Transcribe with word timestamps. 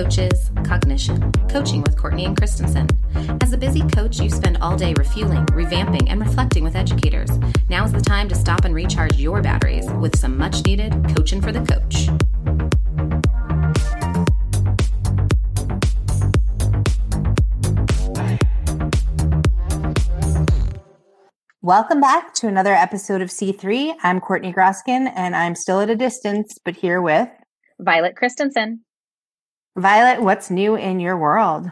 C3 0.00 0.08
Connecting, 0.08 0.30
Coaches, 0.30 0.50
Cognition. 0.64 1.32
Coaching 1.48 1.82
with 1.82 1.96
Courtney 1.96 2.24
and 2.24 2.36
Christensen. 2.36 2.88
As 3.42 3.52
a 3.52 3.58
busy 3.58 3.82
coach, 3.88 4.18
you 4.18 4.30
spend 4.30 4.56
all 4.58 4.76
day 4.76 4.94
refueling, 4.96 5.44
revamping, 5.46 6.08
and 6.08 6.20
reflecting 6.20 6.64
with 6.64 6.74
educators. 6.74 7.30
Now 7.68 7.84
is 7.84 7.92
the 7.92 8.00
time 8.00 8.28
to 8.28 8.34
stop 8.34 8.64
and 8.64 8.74
recharge 8.74 9.16
your 9.16 9.42
batteries 9.42 9.90
with 10.00 10.18
some 10.18 10.38
much 10.38 10.64
needed 10.64 10.92
coaching 11.14 11.42
for 11.42 11.52
the 11.52 11.60
coach. 11.60 12.08
Welcome 21.62 22.00
back 22.00 22.32
to 22.34 22.48
another 22.48 22.72
episode 22.72 23.20
of 23.20 23.28
C3. 23.28 23.94
I'm 24.02 24.20
Courtney 24.20 24.52
Groskin, 24.52 25.12
and 25.14 25.36
I'm 25.36 25.54
still 25.54 25.80
at 25.80 25.90
a 25.90 25.96
distance, 25.96 26.58
but 26.64 26.76
here 26.76 27.02
with 27.02 27.28
Violet 27.78 28.16
Christensen. 28.16 28.80
Violet, 29.76 30.22
what's 30.22 30.50
new 30.50 30.74
in 30.74 30.98
your 30.98 31.16
world? 31.16 31.70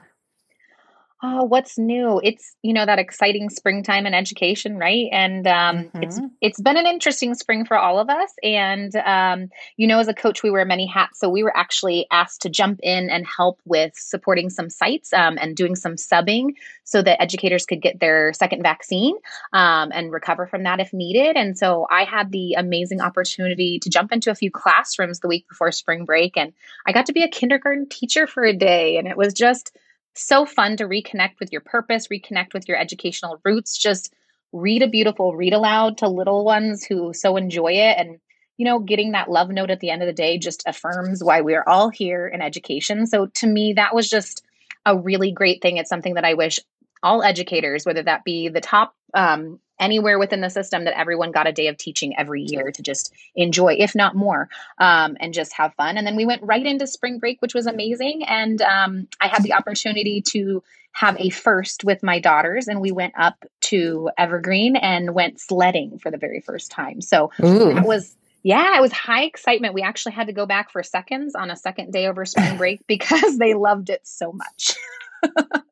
Oh, 1.21 1.43
what's 1.43 1.77
new? 1.77 2.21
It's 2.23 2.55
you 2.63 2.73
know 2.73 2.87
that 2.87 3.01
exciting 3.01 3.51
springtime 3.51 4.07
in 4.07 4.15
education, 4.15 4.79
right? 4.79 5.07
And 5.11 5.49
um, 5.49 5.77
mm-hmm. 5.77 6.03
it's 6.05 6.21
it's 6.41 6.61
been 6.61 6.77
an 6.77 6.87
interesting 6.87 7.35
spring 7.35 7.65
for 7.65 7.77
all 7.77 7.99
of 7.99 8.09
us. 8.09 8.33
And 8.45 8.95
um, 8.95 9.49
you 9.77 9.89
know, 9.89 9.99
as 9.99 10.07
a 10.07 10.15
coach, 10.15 10.45
we 10.45 10.53
wear 10.53 10.65
many 10.65 10.87
hats, 10.87 11.19
so 11.19 11.29
we 11.29 11.43
were 11.43 11.57
actually 11.57 12.07
asked 12.13 12.43
to 12.43 12.49
jump 12.49 12.79
in 12.85 13.11
and 13.11 13.27
help 13.27 13.61
with 13.65 13.95
supporting 13.97 14.49
some 14.49 14.71
sites 14.71 15.13
um, 15.13 15.39
and 15.41 15.57
doing 15.57 15.75
some 15.75 15.97
subbing, 15.97 16.51
so 16.85 17.03
that 17.03 17.21
educators 17.21 17.67
could 17.67 17.83
get 17.83 17.99
their 17.99 18.33
second 18.33 18.63
vaccine 18.63 19.17
um, 19.53 19.91
and 19.93 20.13
recover 20.13 20.47
from 20.47 20.63
that 20.63 20.79
if 20.79 20.93
needed. 20.93 21.37
And 21.37 21.59
so 21.59 21.85
I 21.91 22.05
had 22.05 22.31
the 22.31 22.53
amazing 22.53 23.01
opportunity 23.01 23.81
to 23.81 23.91
jump 23.91 24.13
into 24.13 24.31
a 24.31 24.37
few 24.37 24.53
classrooms 24.53 25.19
the 25.19 25.29
week 25.29 25.49
before 25.49 25.73
spring 25.73 26.05
break, 26.05 26.37
and 26.37 26.53
I 26.87 26.93
got 26.93 27.07
to 27.07 27.13
be 27.13 27.25
a 27.25 27.29
kindergarten 27.29 27.89
teacher 27.89 28.29
for 28.29 28.45
a 28.45 28.57
day, 28.57 28.99
and 28.99 29.09
it 29.09 29.17
was 29.17 29.35
just 29.35 29.77
so 30.19 30.45
fun 30.45 30.77
to 30.77 30.85
reconnect 30.85 31.41
with 31.41 31.53
your 31.53 31.61
purpose, 31.61 32.09
reconnect 32.09 32.55
with 32.55 32.69
your 32.69 32.79
educational 32.79 33.41
roots, 33.45 33.77
just 33.77 34.13
read 34.53 34.83
a 34.83 34.89
beautiful 34.89 35.37
read 35.37 35.53
aloud 35.53 35.99
to 35.99 36.09
little 36.09 36.45
ones 36.45 36.85
who 36.85 37.13
so 37.13 37.37
enjoy 37.37 37.73
it. 37.73 37.97
And 37.99 38.19
you 38.57 38.65
know 38.65 38.81
getting 38.81 39.13
that 39.13 39.31
love 39.31 39.49
note 39.51 39.71
at 39.71 39.81
the 39.81 39.91
end 39.91 40.03
of 40.03 40.07
the 40.07 40.13
day 40.13 40.37
just 40.37 40.65
affirms 40.67 41.23
why 41.23 41.41
we're 41.41 41.65
all 41.67 41.89
here 41.89 42.27
in 42.27 42.43
education. 42.43 43.07
So 43.07 43.27
to 43.37 43.47
me 43.47 43.75
that 43.75 43.95
was 43.95 44.11
just 44.11 44.45
a 44.85 44.99
really 44.99 45.33
great 45.33 45.63
thing. 45.63 45.77
It's 45.77 45.89
something 45.89 46.15
that 46.15 46.25
i 46.25 46.35
wish 46.35 46.59
all 47.03 47.23
educators 47.23 47.85
whether 47.85 48.03
that 48.03 48.25
be 48.25 48.49
the 48.49 48.61
top 48.61 48.95
um, 49.15 49.59
anywhere 49.81 50.19
within 50.19 50.41
the 50.41 50.51
system 50.51 50.85
that 50.85 50.99
everyone 50.99 51.31
got 51.31 51.47
a 51.47 51.53
day 51.53 51.69
of 51.69 51.77
teaching 51.77 52.17
every 52.19 52.43
year 52.43 52.71
to 52.73 52.83
just 52.83 53.13
enjoy, 53.35 53.75
if 53.79 53.95
not 53.95 54.17
more, 54.17 54.49
um, 54.79 55.17
and 55.21 55.33
just 55.33 55.53
have 55.55 55.75
fun. 55.75 55.97
And 55.97 56.07
then 56.07 56.17
we 56.17 56.27
went 56.27 56.43
right 56.43 56.65
into 56.65 56.87
spring 56.87 57.19
break, 57.19 57.41
which 57.41 57.55
was 57.55 57.67
amazing. 57.67 58.25
And 58.27 58.61
um, 58.63 59.09
I 59.21 59.29
had 59.29 59.43
the 59.43 59.55
opportunity 59.55 60.23
to 60.33 60.63
have 60.93 61.19
a 61.21 61.31
first 61.31 61.85
with 61.85 62.03
my 62.03 62.19
daughters, 62.19 62.67
and 62.67 62.81
we 62.81 62.91
went 62.91 63.15
up 63.17 63.45
to 63.61 64.11
Evergreen 64.19 64.75
and 64.75 65.15
went 65.15 65.41
sledding 65.41 65.99
for 65.99 66.11
the 66.11 66.19
very 66.19 66.41
first 66.41 66.71
time. 66.71 67.01
So 67.01 67.31
Ooh. 67.45 67.75
that 67.75 67.85
was 67.85 68.15
yeah, 68.45 68.79
it 68.79 68.81
was 68.81 68.93
high 68.93 69.25
excitement. 69.25 69.75
We 69.75 69.83
actually 69.83 70.13
had 70.13 70.29
to 70.29 70.33
go 70.33 70.47
back 70.47 70.71
for 70.71 70.83
seconds 70.83 71.35
on 71.35 71.51
a 71.51 71.57
second 71.57 71.93
day 71.93 72.07
over 72.07 72.25
spring 72.25 72.57
break 72.57 72.85
because 72.87 73.37
they 73.37 73.55
loved 73.55 73.91
it 73.91 74.07
so 74.07 74.33
much. 74.33 74.75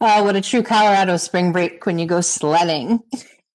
Oh, 0.00 0.24
what 0.24 0.36
a 0.36 0.40
true 0.40 0.62
Colorado 0.62 1.16
spring 1.18 1.52
break 1.52 1.84
when 1.84 1.98
you 1.98 2.06
go 2.06 2.20
sledding. 2.20 3.00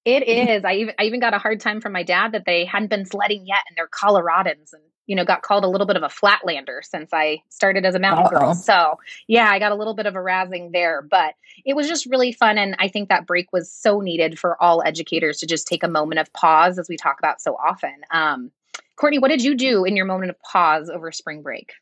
It 0.04 0.28
is. 0.28 0.64
I 0.64 0.74
even 0.74 0.94
I 0.98 1.02
even 1.04 1.18
got 1.18 1.34
a 1.34 1.38
hard 1.38 1.60
time 1.60 1.80
from 1.80 1.92
my 1.92 2.04
dad 2.04 2.32
that 2.32 2.44
they 2.46 2.64
hadn't 2.64 2.90
been 2.90 3.04
sledding 3.04 3.44
yet 3.44 3.64
and 3.68 3.76
they're 3.76 3.88
Coloradans 3.88 4.72
and 4.72 4.82
you 5.06 5.16
know 5.16 5.24
got 5.24 5.42
called 5.42 5.64
a 5.64 5.68
little 5.68 5.88
bit 5.88 5.96
of 5.96 6.04
a 6.04 6.08
flatlander 6.08 6.78
since 6.82 7.10
I 7.12 7.42
started 7.48 7.84
as 7.84 7.96
a 7.96 7.98
mountain 7.98 8.26
Uh-oh. 8.26 8.38
girl. 8.38 8.54
So 8.54 9.00
yeah, 9.26 9.50
I 9.50 9.58
got 9.58 9.72
a 9.72 9.74
little 9.74 9.94
bit 9.94 10.06
of 10.06 10.14
a 10.14 10.20
razzing 10.20 10.70
there, 10.72 11.02
but 11.02 11.34
it 11.64 11.74
was 11.74 11.88
just 11.88 12.06
really 12.06 12.30
fun 12.30 12.56
and 12.56 12.76
I 12.78 12.86
think 12.86 13.08
that 13.08 13.26
break 13.26 13.52
was 13.52 13.72
so 13.72 14.00
needed 14.00 14.38
for 14.38 14.62
all 14.62 14.80
educators 14.80 15.38
to 15.38 15.46
just 15.46 15.66
take 15.66 15.82
a 15.82 15.88
moment 15.88 16.20
of 16.20 16.32
pause 16.32 16.78
as 16.78 16.88
we 16.88 16.96
talk 16.96 17.18
about 17.18 17.40
so 17.40 17.56
often. 17.56 17.94
Um, 18.12 18.52
Courtney, 18.94 19.18
what 19.18 19.28
did 19.28 19.42
you 19.42 19.56
do 19.56 19.84
in 19.84 19.96
your 19.96 20.06
moment 20.06 20.30
of 20.30 20.40
pause 20.40 20.88
over 20.88 21.10
spring 21.10 21.42
break? 21.42 21.72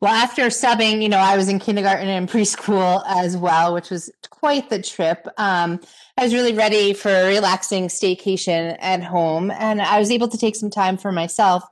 Well, 0.00 0.14
after 0.14 0.46
subbing, 0.46 1.02
you 1.02 1.10
know, 1.10 1.18
I 1.18 1.36
was 1.36 1.50
in 1.50 1.58
kindergarten 1.58 2.08
and 2.08 2.26
preschool 2.26 3.02
as 3.06 3.36
well, 3.36 3.74
which 3.74 3.90
was 3.90 4.10
quite 4.30 4.70
the 4.70 4.80
trip. 4.80 5.26
Um, 5.36 5.78
I 6.16 6.24
was 6.24 6.32
really 6.32 6.54
ready 6.54 6.94
for 6.94 7.10
a 7.10 7.26
relaxing 7.26 7.88
staycation 7.88 8.78
at 8.80 9.02
home, 9.02 9.50
and 9.50 9.82
I 9.82 9.98
was 9.98 10.10
able 10.10 10.28
to 10.28 10.38
take 10.38 10.56
some 10.56 10.70
time 10.70 10.96
for 10.96 11.12
myself. 11.12 11.64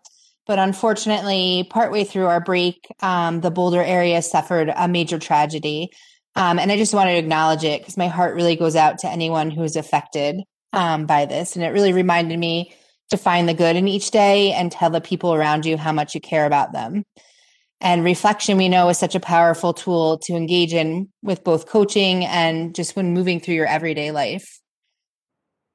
But 0.46 0.58
unfortunately, 0.58 1.66
partway 1.70 2.04
through 2.04 2.26
our 2.26 2.40
break, 2.40 2.86
um, 3.00 3.40
the 3.40 3.50
Boulder 3.50 3.82
area 3.82 4.20
suffered 4.20 4.70
a 4.76 4.88
major 4.88 5.18
tragedy. 5.18 5.90
Um, 6.36 6.58
and 6.58 6.70
I 6.70 6.76
just 6.76 6.94
wanted 6.94 7.12
to 7.12 7.18
acknowledge 7.18 7.64
it 7.64 7.80
because 7.80 7.96
my 7.96 8.08
heart 8.08 8.34
really 8.34 8.56
goes 8.56 8.76
out 8.76 8.98
to 8.98 9.08
anyone 9.08 9.50
who 9.50 9.62
is 9.62 9.76
affected 9.76 10.42
um, 10.74 11.06
by 11.06 11.24
this. 11.24 11.56
And 11.56 11.64
it 11.64 11.68
really 11.68 11.94
reminded 11.94 12.38
me 12.38 12.74
to 13.10 13.16
find 13.16 13.48
the 13.48 13.54
good 13.54 13.76
in 13.76 13.88
each 13.88 14.10
day 14.10 14.52
and 14.52 14.70
tell 14.70 14.90
the 14.90 15.00
people 15.00 15.32
around 15.32 15.64
you 15.64 15.78
how 15.78 15.92
much 15.92 16.14
you 16.14 16.20
care 16.20 16.44
about 16.44 16.72
them. 16.72 17.04
And 17.80 18.04
reflection, 18.04 18.58
we 18.58 18.68
know, 18.68 18.88
is 18.88 18.98
such 18.98 19.14
a 19.14 19.20
powerful 19.20 19.72
tool 19.72 20.18
to 20.24 20.34
engage 20.34 20.74
in 20.74 21.08
with 21.22 21.44
both 21.44 21.66
coaching 21.66 22.24
and 22.24 22.74
just 22.74 22.96
when 22.96 23.14
moving 23.14 23.38
through 23.38 23.54
your 23.54 23.66
everyday 23.66 24.10
life. 24.10 24.60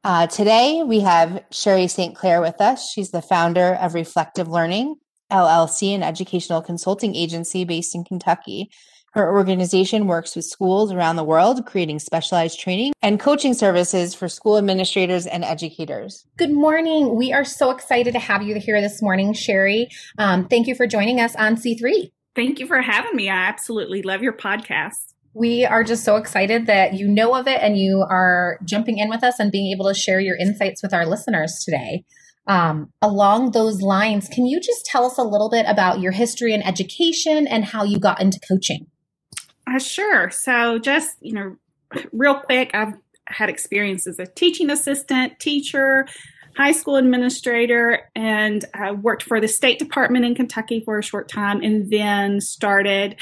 Uh, 0.04 0.28
today, 0.28 0.84
we 0.86 1.00
have 1.00 1.44
Sherry 1.52 1.88
St. 1.88 2.14
Clair 2.14 2.42
with 2.42 2.60
us. 2.60 2.92
She's 2.92 3.12
the 3.12 3.22
founder 3.22 3.76
of 3.76 3.94
Reflect 3.94 4.36
to 4.36 4.44
Learn, 4.44 4.96
LLC, 5.32 5.96
an 5.96 6.04
educational 6.04 6.62
consulting 6.62 7.16
agency 7.16 7.64
based 7.64 7.96
in 7.96 8.04
Kentucky. 8.04 8.70
Her 9.14 9.32
organization 9.32 10.08
works 10.08 10.36
with 10.36 10.46
schools 10.46 10.92
around 10.92 11.18
the 11.18 11.24
world, 11.24 11.68
creating 11.68 12.00
specialized 12.00 12.60
training 12.60 12.94
and 13.04 13.20
coaching 13.20 13.54
services 13.54 14.16
for 14.16 14.28
school 14.28 14.58
administrators 14.58 15.28
and 15.28 15.44
educators. 15.44 16.26
Good 16.36 16.52
morning. 16.52 17.16
We 17.16 17.32
are 17.32 17.46
so 17.46 17.70
excited 17.70 18.14
to 18.14 18.20
have 18.20 18.42
you 18.42 18.60
here 18.60 18.82
this 18.82 19.04
morning, 19.04 19.34
Sherry. 19.34 19.88
Um, 20.18 20.48
thank 20.48 20.66
you 20.66 20.74
for 20.74 20.88
joining 20.88 21.20
us 21.20 21.36
on 21.36 21.58
C3. 21.58 22.12
Thank 22.36 22.60
you 22.60 22.66
for 22.66 22.82
having 22.82 23.16
me. 23.16 23.30
I 23.30 23.36
absolutely 23.36 24.02
love 24.02 24.24
your 24.24 24.34
podcast. 24.34 25.14
We 25.36 25.64
are 25.64 25.84
just 25.84 26.04
so 26.04 26.16
excited 26.16 26.66
that 26.66 26.96
you 26.96 27.08
know 27.08 27.36
of 27.36 27.48
it 27.48 27.60
and 27.62 27.78
you 27.78 28.04
are 28.10 28.58
jumping 28.66 28.98
in 28.98 29.10
with 29.10 29.24
us 29.24 29.38
and 29.38 29.52
being 29.52 29.72
able 29.72 29.86
to 29.90 29.94
share 29.94 30.20
your 30.20 30.38
insights 30.38 30.82
with 30.82 30.92
our 30.92 31.06
listeners 31.06 31.62
today. 31.64 32.04
Um, 32.48 32.92
along 33.00 33.52
those 33.52 33.82
lines, 33.84 34.28
can 34.28 34.48
you 34.48 34.60
just 34.60 34.88
tell 34.88 35.06
us 35.06 35.20
a 35.20 35.24
little 35.24 35.52
bit 35.52 35.68
about 35.68 36.00
your 36.00 36.14
history 36.14 36.52
in 36.54 36.64
education 36.64 37.46
and 37.46 37.64
how 37.64 37.84
you 37.84 38.00
got 38.00 38.20
into 38.20 38.40
coaching? 38.40 38.88
Uh, 39.68 39.80
sure. 39.80 40.30
So, 40.30 40.80
just, 40.80 41.18
you 41.22 41.34
know, 41.34 41.56
real 42.12 42.36
quick, 42.36 42.72
I've 42.74 42.94
had 43.26 43.50
experience 43.50 44.08
as 44.08 44.20
a 44.20 44.26
teaching 44.26 44.70
assistant, 44.70 45.40
teacher, 45.40 46.08
high 46.58 46.72
school 46.72 46.98
administrator, 46.98 48.10
and 48.16 48.66
I 48.74 48.92
worked 48.92 49.24
for 49.24 49.40
the 49.40 49.48
State 49.48 49.80
Department 49.80 50.26
in 50.26 50.36
Kentucky 50.36 50.82
for 50.82 51.00
a 51.00 51.04
short 51.04 51.30
time 51.30 51.62
and 51.62 51.90
then 51.90 52.42
started 52.42 53.16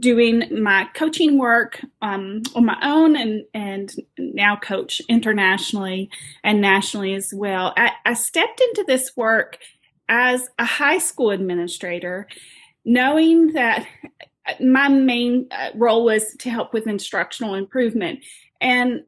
doing 0.00 0.62
my 0.62 0.88
coaching 0.94 1.38
work 1.38 1.84
um, 2.00 2.42
on 2.54 2.64
my 2.64 2.78
own 2.82 3.14
and, 3.14 3.44
and 3.52 3.94
now 4.16 4.56
coach 4.56 5.02
internationally 5.08 6.08
and 6.42 6.60
nationally 6.60 7.14
as 7.14 7.32
well. 7.34 7.74
I, 7.76 7.92
I 8.06 8.14
stepped 8.14 8.60
into 8.60 8.84
this 8.86 9.14
work 9.16 9.58
as 10.08 10.48
a 10.58 10.64
high 10.64 10.98
school 10.98 11.30
administrator, 11.30 12.26
knowing 12.84 13.52
that 13.52 13.86
my 14.60 14.88
main 14.88 15.48
uh, 15.50 15.70
role 15.74 16.04
was 16.04 16.34
to 16.38 16.50
help 16.50 16.72
with 16.72 16.86
instructional 16.86 17.54
improvement. 17.54 18.20
And 18.60 19.04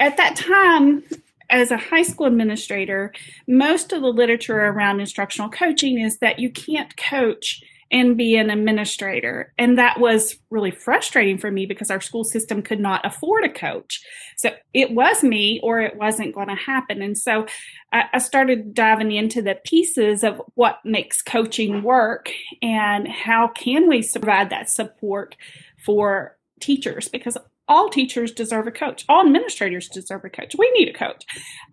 at 0.00 0.16
that 0.16 0.36
time, 0.36 1.04
as 1.50 1.70
a 1.70 1.76
high 1.76 2.02
school 2.02 2.26
administrator, 2.26 3.12
most 3.46 3.92
of 3.92 4.00
the 4.00 4.08
literature 4.08 4.58
around 4.58 5.00
instructional 5.00 5.50
coaching 5.50 5.98
is 5.98 6.18
that 6.18 6.38
you 6.38 6.50
can't 6.50 6.96
coach 6.96 7.62
and 7.92 8.16
be 8.16 8.36
an 8.36 8.48
administrator. 8.48 9.52
And 9.58 9.76
that 9.78 10.00
was 10.00 10.36
really 10.48 10.70
frustrating 10.70 11.36
for 11.36 11.50
me 11.50 11.66
because 11.66 11.90
our 11.90 12.00
school 12.00 12.24
system 12.24 12.62
could 12.62 12.80
not 12.80 13.04
afford 13.04 13.44
a 13.44 13.50
coach. 13.50 14.02
So 14.38 14.50
it 14.72 14.92
was 14.92 15.22
me 15.22 15.60
or 15.62 15.80
it 15.80 15.96
wasn't 15.96 16.34
going 16.34 16.48
to 16.48 16.54
happen. 16.54 17.02
And 17.02 17.16
so 17.16 17.46
I, 17.92 18.04
I 18.14 18.18
started 18.18 18.72
diving 18.72 19.12
into 19.12 19.42
the 19.42 19.58
pieces 19.64 20.24
of 20.24 20.40
what 20.54 20.78
makes 20.84 21.20
coaching 21.20 21.82
work 21.82 22.30
and 22.62 23.06
how 23.06 23.48
can 23.48 23.88
we 23.88 24.08
provide 24.10 24.48
that 24.50 24.70
support 24.70 25.36
for 25.84 26.38
teachers 26.60 27.08
because 27.08 27.36
all 27.68 27.90
teachers 27.90 28.32
deserve 28.32 28.66
a 28.66 28.72
coach. 28.72 29.04
All 29.08 29.24
administrators 29.24 29.88
deserve 29.88 30.24
a 30.24 30.30
coach. 30.30 30.54
We 30.58 30.70
need 30.72 30.88
a 30.88 30.98
coach. 30.98 31.24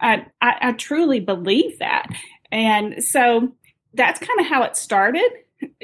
I, 0.02 0.26
I 0.42 0.74
truly 0.74 1.22
believe 1.22 1.80
that. 1.80 2.08
And 2.52 3.04
so 3.04 3.54
that's 3.94 4.20
kind 4.20 4.40
of 4.40 4.48
how 4.48 4.64
it 4.64 4.76
started 4.76 5.30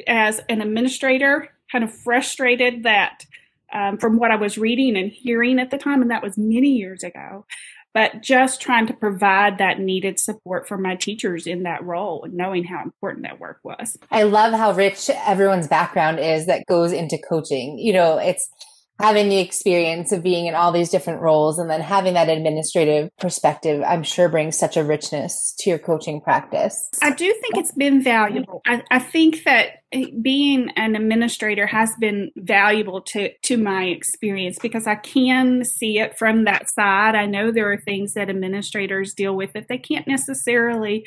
as 0.07 0.41
an 0.49 0.61
administrator, 0.61 1.49
kind 1.71 1.83
of 1.83 1.93
frustrated 1.93 2.83
that 2.83 3.25
um, 3.73 3.97
from 3.97 4.17
what 4.17 4.31
I 4.31 4.35
was 4.35 4.57
reading 4.57 4.95
and 4.95 5.11
hearing 5.11 5.59
at 5.59 5.71
the 5.71 5.77
time, 5.77 6.01
and 6.01 6.11
that 6.11 6.23
was 6.23 6.37
many 6.37 6.69
years 6.69 7.03
ago. 7.03 7.45
but 7.95 8.21
just 8.21 8.61
trying 8.61 8.85
to 8.85 8.93
provide 8.93 9.57
that 9.57 9.79
needed 9.79 10.19
support 10.19 10.67
for 10.67 10.77
my 10.77 10.95
teachers 10.95 11.47
in 11.47 11.63
that 11.63 11.81
role 11.81 12.25
and 12.25 12.33
knowing 12.33 12.65
how 12.65 12.83
important 12.83 13.23
that 13.23 13.39
work 13.39 13.59
was. 13.63 13.97
I 14.11 14.23
love 14.23 14.51
how 14.53 14.73
rich 14.73 15.09
everyone's 15.09 15.69
background 15.69 16.19
is 16.19 16.45
that 16.45 16.65
goes 16.67 16.91
into 16.91 17.17
coaching. 17.17 17.79
You 17.79 17.93
know, 17.93 18.17
it's 18.17 18.49
having 18.99 19.27
the 19.27 19.39
experience 19.39 20.11
of 20.11 20.23
being 20.23 20.45
in 20.45 20.55
all 20.55 20.71
these 20.71 20.89
different 20.89 21.21
roles 21.21 21.59
and 21.59 21.69
then 21.69 21.81
having 21.81 22.13
that 22.13 22.29
administrative 22.29 23.09
perspective, 23.17 23.83
I'm 23.85 24.03
sure 24.03 24.29
brings 24.29 24.57
such 24.57 24.77
a 24.77 24.83
richness 24.83 25.53
to 25.59 25.69
your 25.69 25.79
coaching 25.79 26.21
practice. 26.21 26.89
I 27.01 27.11
do 27.11 27.25
think 27.25 27.57
it's 27.57 27.73
been 27.73 28.01
valuable. 28.01 28.61
I, 28.65 28.83
I 28.91 28.99
think 28.99 29.43
that 29.43 29.83
being 30.21 30.69
an 30.77 30.95
administrator 30.95 31.67
has 31.67 31.93
been 31.99 32.31
valuable 32.37 33.01
to 33.01 33.31
to 33.43 33.57
my 33.57 33.85
experience 33.85 34.57
because 34.61 34.87
I 34.87 34.95
can 34.95 35.63
see 35.63 35.99
it 35.99 36.17
from 36.17 36.45
that 36.45 36.69
side. 36.69 37.15
I 37.15 37.25
know 37.25 37.51
there 37.51 37.71
are 37.71 37.77
things 37.77 38.13
that 38.13 38.29
administrators 38.29 39.13
deal 39.13 39.35
with 39.35 39.53
that 39.53 39.67
they 39.67 39.77
can't 39.77 40.07
necessarily 40.07 41.05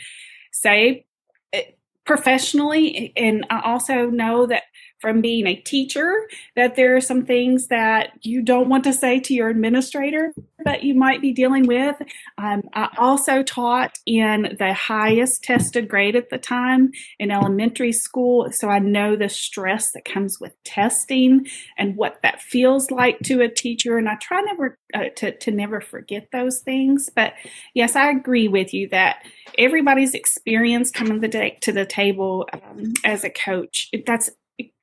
say 0.53 1.07
eh, 1.53 1.63
professionally 2.05 3.13
and 3.17 3.47
I 3.51 3.61
also 3.61 4.07
know 4.07 4.47
that 4.47 4.63
from 5.01 5.21
being 5.21 5.47
a 5.47 5.57
teacher 5.57 6.29
that 6.57 6.77
there 6.77 6.97
are 6.97 7.01
some 7.01 7.25
things 7.25 7.69
that 7.69 8.11
you 8.23 8.43
don't 8.43 8.69
want 8.69 8.85
to 8.85 8.93
say 8.93 9.21
to 9.21 9.35
your 9.35 9.49
administrator 9.49 10.33
that 10.65 10.83
you 10.83 10.95
might 10.95 11.21
be 11.21 11.33
dealing 11.33 11.67
with. 11.67 11.97
Um, 12.37 12.63
I 12.75 12.89
also 12.99 13.43
taught 13.43 13.99
in 14.07 14.57
the 14.59 14.75
highest 14.75 15.45
tested 15.45 15.89
grade 15.89 16.17
at 16.17 16.31
the 16.31 16.39
time 16.39 16.91
in 17.19 17.31
elementary 17.31 17.93
school, 17.93 18.51
so 18.51 18.69
I 18.69 18.79
know 18.79 19.17
the 19.17 19.29
stress 19.29 19.93
that 19.93 20.05
comes 20.05 20.39
with 20.41 20.53
testing 20.65 21.47
and 21.77 21.97
what 21.97 22.21
that 22.23 22.43
feels 22.43 22.91
like 22.91 23.21
to 23.21 23.41
a 23.41 23.49
teacher. 23.49 23.99
And 23.99 24.09
I 24.09 24.17
try 24.17 24.41
never 24.41 24.79
uh, 24.95 25.05
to 25.17 25.37
to 25.37 25.51
never 25.51 25.81
forget 25.81 26.29
those 26.33 26.61
things. 26.61 27.09
But 27.15 27.35
yes, 27.75 27.95
I 27.97 28.11
agree 28.11 28.49
with 28.49 28.75
you 28.75 28.89
that 28.89 29.23
everybody's 29.57 30.15
experience 30.15 30.91
coming 30.91 31.21
the 31.21 31.29
day, 31.29 31.59
to 31.63 31.73
the 31.73 31.87
table 31.87 32.49
um, 32.53 32.95
as 33.05 33.25
a 33.25 33.31
coach 33.31 33.89
that's 34.07 34.31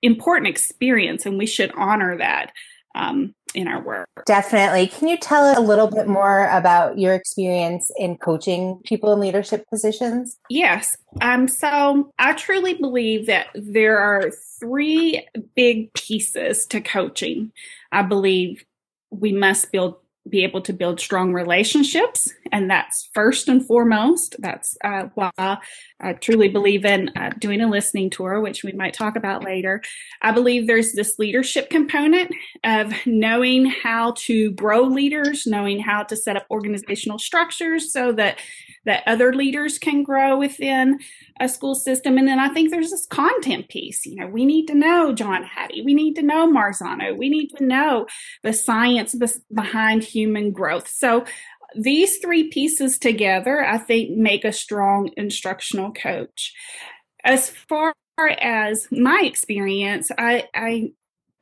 important 0.05 0.47
experience 0.47 1.25
and 1.25 1.37
we 1.37 1.45
should 1.45 1.71
honor 1.75 2.17
that 2.17 2.51
um, 2.95 3.35
in 3.53 3.67
our 3.67 3.81
work. 3.81 4.07
Definitely. 4.25 4.87
Can 4.87 5.07
you 5.07 5.17
tell 5.17 5.45
us 5.45 5.57
a 5.57 5.61
little 5.61 5.87
bit 5.87 6.07
more 6.07 6.47
about 6.47 6.97
your 6.97 7.13
experience 7.13 7.91
in 7.97 8.17
coaching 8.17 8.79
people 8.85 9.13
in 9.13 9.19
leadership 9.19 9.67
positions? 9.69 10.37
Yes. 10.49 10.97
Um, 11.21 11.47
so 11.47 12.11
I 12.19 12.33
truly 12.33 12.73
believe 12.75 13.27
that 13.27 13.47
there 13.53 13.99
are 13.99 14.31
three 14.59 15.27
big 15.55 15.93
pieces 15.93 16.65
to 16.67 16.81
coaching. 16.81 17.51
I 17.91 18.01
believe 18.01 18.63
we 19.09 19.31
must 19.31 19.71
build 19.71 19.95
be 20.27 20.43
able 20.43 20.61
to 20.61 20.73
build 20.73 20.99
strong 20.99 21.33
relationships. 21.33 22.31
And 22.51 22.69
that's 22.69 23.09
first 23.13 23.47
and 23.47 23.65
foremost. 23.65 24.35
That's 24.39 24.75
uh, 24.83 25.03
why 25.13 25.31
I 25.37 26.13
truly 26.13 26.49
believe 26.49 26.83
in 26.83 27.09
uh, 27.15 27.31
doing 27.37 27.61
a 27.61 27.69
listening 27.69 28.09
tour, 28.09 28.41
which 28.41 28.63
we 28.63 28.71
might 28.71 28.93
talk 28.93 29.15
about 29.15 29.43
later. 29.43 29.81
I 30.21 30.31
believe 30.31 30.65
there's 30.65 30.93
this 30.93 31.19
leadership 31.19 31.69
component 31.69 32.33
of 32.63 32.93
knowing 33.05 33.65
how 33.65 34.13
to 34.17 34.51
grow 34.51 34.83
leaders, 34.83 35.45
knowing 35.45 35.79
how 35.79 36.03
to 36.03 36.15
set 36.15 36.37
up 36.37 36.45
organizational 36.49 37.19
structures 37.19 37.93
so 37.93 38.11
that 38.13 38.39
that 38.85 39.03
other 39.07 39.33
leaders 39.33 39.77
can 39.77 40.03
grow 40.03 40.37
within 40.37 40.99
a 41.39 41.49
school 41.49 41.75
system. 41.75 42.17
And 42.17 42.27
then 42.27 42.39
I 42.39 42.49
think 42.49 42.69
there's 42.69 42.91
this 42.91 43.07
content 43.07 43.67
piece. 43.67 44.05
You 44.05 44.15
know, 44.15 44.27
we 44.27 44.45
need 44.45 44.67
to 44.67 44.75
know 44.75 45.13
John 45.13 45.43
Hattie. 45.43 45.81
We 45.83 45.93
need 45.93 46.15
to 46.15 46.21
know 46.21 46.51
Marzano. 46.51 47.17
We 47.17 47.29
need 47.29 47.49
to 47.57 47.63
know 47.63 48.07
the 48.43 48.53
science 48.53 49.15
behind 49.53 50.03
human 50.03 50.51
growth. 50.51 50.87
So 50.87 51.25
these 51.75 52.17
three 52.17 52.49
pieces 52.49 52.97
together, 52.97 53.65
I 53.65 53.77
think, 53.77 54.11
make 54.11 54.45
a 54.45 54.53
strong 54.53 55.09
instructional 55.17 55.91
coach. 55.91 56.53
As 57.23 57.49
far 57.49 57.93
as 58.17 58.87
my 58.91 59.23
experience, 59.25 60.11
I, 60.17 60.47
I 60.53 60.91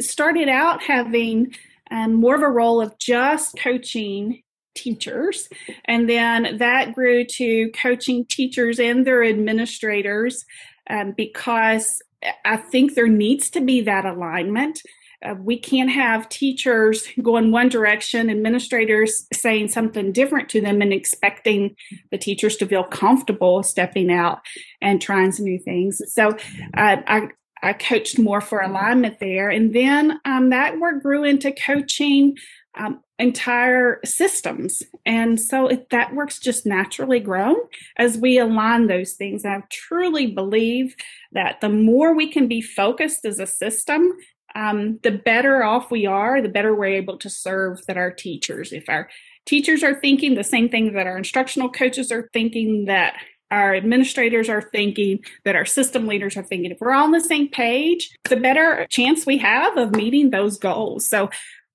started 0.01 0.49
out 0.49 0.81
having 0.81 1.55
um, 1.91 2.13
more 2.13 2.35
of 2.35 2.41
a 2.41 2.49
role 2.49 2.81
of 2.81 2.97
just 2.97 3.57
coaching 3.59 4.41
teachers. 4.75 5.49
And 5.85 6.09
then 6.09 6.57
that 6.57 6.93
grew 6.93 7.23
to 7.25 7.69
coaching 7.71 8.25
teachers 8.25 8.79
and 8.79 9.05
their 9.05 9.23
administrators 9.23 10.45
um, 10.89 11.13
because 11.15 12.01
I 12.45 12.57
think 12.57 12.95
there 12.95 13.07
needs 13.07 13.49
to 13.51 13.61
be 13.61 13.81
that 13.81 14.05
alignment. 14.05 14.81
Uh, 15.23 15.35
we 15.39 15.57
can't 15.57 15.89
have 15.89 16.27
teachers 16.27 17.07
go 17.21 17.37
in 17.37 17.51
one 17.51 17.69
direction, 17.69 18.29
administrators 18.29 19.25
saying 19.31 19.69
something 19.69 20.11
different 20.11 20.49
to 20.49 20.59
them 20.59 20.81
and 20.81 20.91
expecting 20.91 21.75
the 22.11 22.17
teachers 22.17 22.57
to 22.57 22.65
feel 22.65 22.83
comfortable 22.83 23.63
stepping 23.63 24.11
out 24.11 24.39
and 24.81 25.01
trying 25.01 25.31
some 25.31 25.45
new 25.45 25.59
things. 25.59 26.01
So 26.13 26.31
uh, 26.75 26.97
I, 27.07 27.27
I 27.61 27.73
coached 27.73 28.19
more 28.19 28.41
for 28.41 28.59
alignment 28.59 29.19
there. 29.19 29.49
And 29.49 29.73
then 29.73 30.19
um, 30.25 30.49
that 30.49 30.79
work 30.79 31.01
grew 31.01 31.23
into 31.23 31.53
coaching 31.53 32.35
um, 32.75 33.01
entire 33.19 33.99
systems. 34.03 34.83
And 35.05 35.39
so 35.39 35.67
it, 35.67 35.89
that 35.91 36.13
works 36.15 36.39
just 36.39 36.65
naturally 36.65 37.19
grown 37.19 37.55
as 37.97 38.17
we 38.17 38.37
align 38.37 38.87
those 38.87 39.13
things. 39.13 39.45
I 39.45 39.61
truly 39.69 40.27
believe 40.27 40.95
that 41.31 41.61
the 41.61 41.69
more 41.69 42.15
we 42.15 42.31
can 42.31 42.47
be 42.47 42.61
focused 42.61 43.25
as 43.25 43.39
a 43.39 43.47
system, 43.47 44.11
um, 44.55 44.99
the 45.03 45.11
better 45.11 45.63
off 45.63 45.91
we 45.91 46.05
are, 46.05 46.41
the 46.41 46.49
better 46.49 46.75
we're 46.75 46.85
able 46.85 47.17
to 47.19 47.29
serve 47.29 47.85
that 47.87 47.97
our 47.97 48.11
teachers. 48.11 48.71
If 48.71 48.89
our 48.89 49.09
teachers 49.45 49.83
are 49.83 49.99
thinking 49.99 50.35
the 50.35 50.43
same 50.43 50.69
thing 50.69 50.93
that 50.93 51.07
our 51.07 51.17
instructional 51.17 51.71
coaches 51.71 52.11
are 52.11 52.29
thinking, 52.33 52.85
that 52.85 53.15
our 53.51 53.75
administrators 53.75 54.49
are 54.49 54.61
thinking, 54.61 55.19
that 55.45 55.55
our 55.55 55.65
system 55.65 56.07
leaders 56.07 56.35
are 56.35 56.43
thinking, 56.43 56.71
if 56.71 56.79
we're 56.79 56.91
all 56.91 57.03
on 57.03 57.11
the 57.11 57.21
same 57.21 57.47
page, 57.49 58.09
the 58.29 58.35
better 58.35 58.87
chance 58.89 59.25
we 59.25 59.37
have 59.37 59.77
of 59.77 59.95
meeting 59.95 60.31
those 60.31 60.57
goals. 60.57 61.07
So 61.07 61.29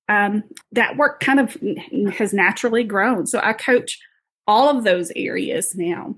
um, 0.09 0.43
that 0.71 0.97
work 0.97 1.19
kind 1.19 1.39
of 1.39 1.55
has 2.17 2.33
naturally 2.33 2.83
grown. 2.83 3.27
So 3.27 3.39
I 3.41 3.53
coach 3.53 3.97
all 4.47 4.67
of 4.75 4.83
those 4.83 5.11
areas 5.15 5.75
now. 5.75 6.15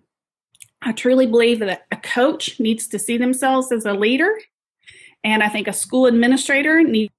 I 0.82 0.94
truly 0.94 1.28
believe 1.28 1.60
that 1.60 1.86
a 1.92 1.98
coach 1.98 2.60
needs 2.60 2.88
to 2.88 2.98
see 2.98 3.18
themselves 3.18 3.72
as 3.72 3.86
a 3.86 3.94
leader, 3.94 4.32
and 5.24 5.44
I 5.44 5.50
think 5.50 5.68
a 5.68 5.74
school 5.74 6.08
administrator 6.08 6.82
needs 6.82 7.12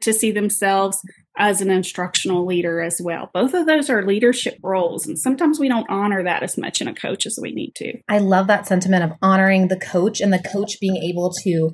to 0.00 0.12
see 0.12 0.32
themselves 0.32 1.00
as 1.38 1.60
an 1.60 1.70
instructional 1.70 2.44
leader 2.44 2.80
as 2.80 3.00
well. 3.00 3.30
Both 3.32 3.54
of 3.54 3.66
those 3.66 3.88
are 3.90 4.04
leadership 4.04 4.58
roles, 4.62 5.06
and 5.06 5.18
sometimes 5.18 5.60
we 5.60 5.68
don't 5.68 5.88
honor 5.88 6.24
that 6.24 6.42
as 6.42 6.58
much 6.58 6.80
in 6.80 6.88
a 6.88 6.94
coach 6.94 7.26
as 7.26 7.38
we 7.40 7.52
need 7.52 7.74
to. 7.76 7.98
I 8.08 8.18
love 8.18 8.48
that 8.48 8.66
sentiment 8.66 9.04
of 9.04 9.12
honoring 9.22 9.68
the 9.68 9.78
coach 9.78 10.20
and 10.20 10.32
the 10.32 10.42
coach 10.52 10.80
being 10.80 10.96
able 10.96 11.30
to 11.44 11.70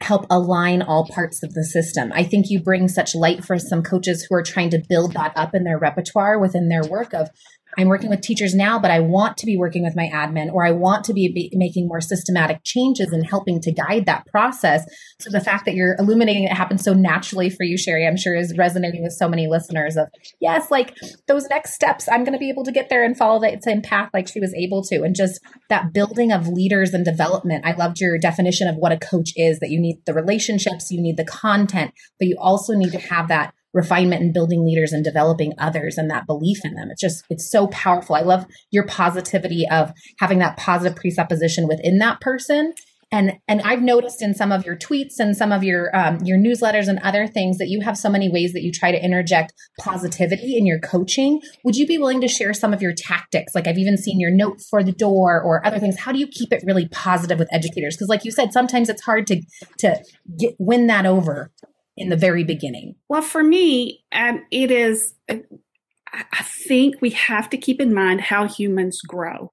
help 0.00 0.26
align 0.28 0.82
all 0.82 1.06
parts 1.06 1.42
of 1.42 1.54
the 1.54 1.64
system. 1.64 2.12
I 2.14 2.22
think 2.22 2.46
you 2.48 2.62
bring 2.62 2.88
such 2.88 3.14
light 3.14 3.44
for 3.44 3.58
some 3.58 3.82
coaches 3.82 4.26
who 4.28 4.36
are 4.36 4.42
trying 4.42 4.70
to 4.70 4.82
build 4.88 5.14
that 5.14 5.32
up 5.36 5.54
in 5.54 5.64
their 5.64 5.78
repertoire 5.78 6.38
within 6.38 6.68
their 6.68 6.84
work 6.84 7.14
of 7.14 7.30
I'm 7.76 7.88
working 7.88 8.10
with 8.10 8.20
teachers 8.20 8.54
now, 8.54 8.78
but 8.78 8.90
I 8.90 9.00
want 9.00 9.36
to 9.38 9.46
be 9.46 9.56
working 9.56 9.82
with 9.82 9.96
my 9.96 10.08
admin 10.12 10.52
or 10.52 10.64
I 10.64 10.70
want 10.70 11.04
to 11.04 11.12
be 11.12 11.50
making 11.52 11.88
more 11.88 12.00
systematic 12.00 12.60
changes 12.64 13.12
and 13.12 13.26
helping 13.26 13.60
to 13.62 13.72
guide 13.72 14.06
that 14.06 14.26
process. 14.26 14.84
So 15.20 15.30
the 15.30 15.40
fact 15.40 15.64
that 15.66 15.74
you're 15.74 15.96
illuminating 15.98 16.44
it 16.44 16.52
happens 16.52 16.82
so 16.82 16.94
naturally 16.94 17.50
for 17.50 17.64
you, 17.64 17.76
Sherry, 17.76 18.06
I'm 18.06 18.16
sure 18.16 18.34
is 18.34 18.56
resonating 18.56 19.02
with 19.02 19.12
so 19.12 19.28
many 19.28 19.46
listeners 19.46 19.96
of, 19.96 20.08
yes, 20.40 20.70
like 20.70 20.94
those 21.26 21.48
next 21.48 21.74
steps, 21.74 22.08
I'm 22.08 22.24
going 22.24 22.32
to 22.32 22.38
be 22.38 22.50
able 22.50 22.64
to 22.64 22.72
get 22.72 22.88
there 22.88 23.04
and 23.04 23.16
follow 23.16 23.40
that 23.40 23.62
same 23.62 23.82
path 23.82 24.10
like 24.14 24.28
she 24.28 24.40
was 24.40 24.54
able 24.54 24.82
to. 24.84 25.02
And 25.02 25.14
just 25.14 25.40
that 25.68 25.92
building 25.92 26.32
of 26.32 26.48
leaders 26.48 26.94
and 26.94 27.04
development. 27.04 27.66
I 27.66 27.72
loved 27.72 28.00
your 28.00 28.18
definition 28.18 28.68
of 28.68 28.76
what 28.76 28.92
a 28.92 28.98
coach 28.98 29.32
is 29.36 29.60
that 29.60 29.70
you 29.70 29.80
need 29.80 30.02
the 30.06 30.14
relationships, 30.14 30.90
you 30.90 31.00
need 31.00 31.16
the 31.16 31.24
content, 31.24 31.92
but 32.18 32.28
you 32.28 32.36
also 32.38 32.74
need 32.74 32.92
to 32.92 32.98
have 32.98 33.28
that 33.28 33.54
refinement 33.72 34.22
and 34.22 34.32
building 34.32 34.64
leaders 34.64 34.92
and 34.92 35.04
developing 35.04 35.52
others 35.58 35.98
and 35.98 36.10
that 36.10 36.26
belief 36.26 36.64
in 36.64 36.74
them. 36.74 36.90
It's 36.90 37.00
just, 37.00 37.24
it's 37.28 37.50
so 37.50 37.66
powerful. 37.68 38.16
I 38.16 38.22
love 38.22 38.46
your 38.70 38.86
positivity 38.86 39.66
of 39.70 39.92
having 40.18 40.38
that 40.38 40.56
positive 40.56 40.96
presupposition 40.96 41.68
within 41.68 41.98
that 41.98 42.20
person. 42.20 42.72
And, 43.12 43.34
and 43.46 43.62
I've 43.62 43.82
noticed 43.82 44.20
in 44.20 44.34
some 44.34 44.50
of 44.50 44.66
your 44.66 44.76
tweets 44.76 45.20
and 45.20 45.36
some 45.36 45.52
of 45.52 45.62
your, 45.62 45.94
um, 45.96 46.18
your 46.24 46.38
newsletters 46.38 46.88
and 46.88 46.98
other 47.00 47.28
things 47.28 47.58
that 47.58 47.68
you 47.68 47.80
have 47.82 47.96
so 47.96 48.08
many 48.10 48.28
ways 48.28 48.52
that 48.52 48.62
you 48.62 48.72
try 48.72 48.90
to 48.90 49.02
interject 49.02 49.52
positivity 49.78 50.56
in 50.58 50.66
your 50.66 50.80
coaching. 50.80 51.40
Would 51.62 51.76
you 51.76 51.86
be 51.86 51.98
willing 51.98 52.20
to 52.22 52.28
share 52.28 52.52
some 52.52 52.72
of 52.72 52.82
your 52.82 52.92
tactics? 52.92 53.54
Like 53.54 53.68
I've 53.68 53.78
even 53.78 53.96
seen 53.96 54.18
your 54.18 54.32
note 54.32 54.60
for 54.68 54.82
the 54.82 54.90
door 54.92 55.40
or 55.40 55.64
other 55.64 55.78
things. 55.78 56.00
How 56.00 56.10
do 56.10 56.18
you 56.18 56.26
keep 56.26 56.52
it 56.52 56.64
really 56.66 56.88
positive 56.88 57.38
with 57.38 57.52
educators? 57.52 57.96
Because 57.96 58.08
like 58.08 58.24
you 58.24 58.32
said, 58.32 58.52
sometimes 58.52 58.88
it's 58.88 59.02
hard 59.02 59.28
to, 59.28 59.40
to 59.78 60.02
get, 60.36 60.56
win 60.58 60.88
that 60.88 61.06
over 61.06 61.52
in 61.96 62.08
the 62.08 62.16
very 62.16 62.44
beginning? 62.44 62.94
Well, 63.08 63.22
for 63.22 63.42
me, 63.42 64.04
um, 64.12 64.44
it 64.50 64.70
is, 64.70 65.14
I 65.28 66.42
think 66.42 66.96
we 67.00 67.10
have 67.10 67.50
to 67.50 67.56
keep 67.56 67.80
in 67.80 67.94
mind 67.94 68.20
how 68.20 68.46
humans 68.46 69.00
grow. 69.02 69.52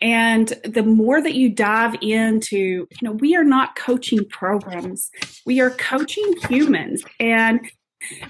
And 0.00 0.48
the 0.64 0.84
more 0.84 1.20
that 1.20 1.34
you 1.34 1.48
dive 1.48 1.96
into, 2.02 2.56
you 2.56 3.02
know, 3.02 3.12
we 3.12 3.34
are 3.34 3.44
not 3.44 3.74
coaching 3.76 4.24
programs, 4.28 5.10
we 5.44 5.60
are 5.60 5.70
coaching 5.70 6.34
humans. 6.48 7.02
And 7.18 7.60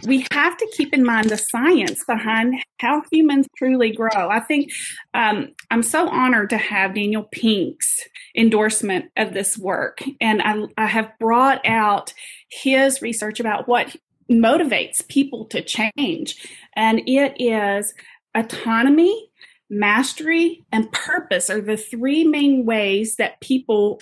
we 0.06 0.26
have 0.32 0.56
to 0.56 0.72
keep 0.74 0.94
in 0.94 1.04
mind 1.04 1.28
the 1.28 1.36
science 1.36 2.02
behind 2.06 2.54
how 2.80 3.02
humans 3.12 3.46
truly 3.56 3.92
grow. 3.92 4.30
I 4.30 4.40
think 4.40 4.72
um, 5.12 5.50
I'm 5.70 5.82
so 5.82 6.08
honored 6.08 6.48
to 6.50 6.56
have 6.56 6.94
Daniel 6.94 7.28
Pink's 7.32 8.00
endorsement 8.34 9.10
of 9.18 9.34
this 9.34 9.58
work. 9.58 10.02
And 10.22 10.40
I, 10.42 10.64
I 10.78 10.86
have 10.86 11.12
brought 11.20 11.60
out 11.66 12.14
his 12.48 13.02
research 13.02 13.40
about 13.40 13.68
what 13.68 13.96
motivates 14.30 15.06
people 15.08 15.46
to 15.46 15.62
change. 15.62 16.46
And 16.76 17.00
it 17.06 17.34
is 17.40 17.94
autonomy, 18.34 19.30
mastery, 19.70 20.64
and 20.70 20.90
purpose 20.92 21.50
are 21.50 21.60
the 21.60 21.76
three 21.76 22.24
main 22.24 22.64
ways 22.64 23.16
that 23.16 23.40
people 23.40 24.00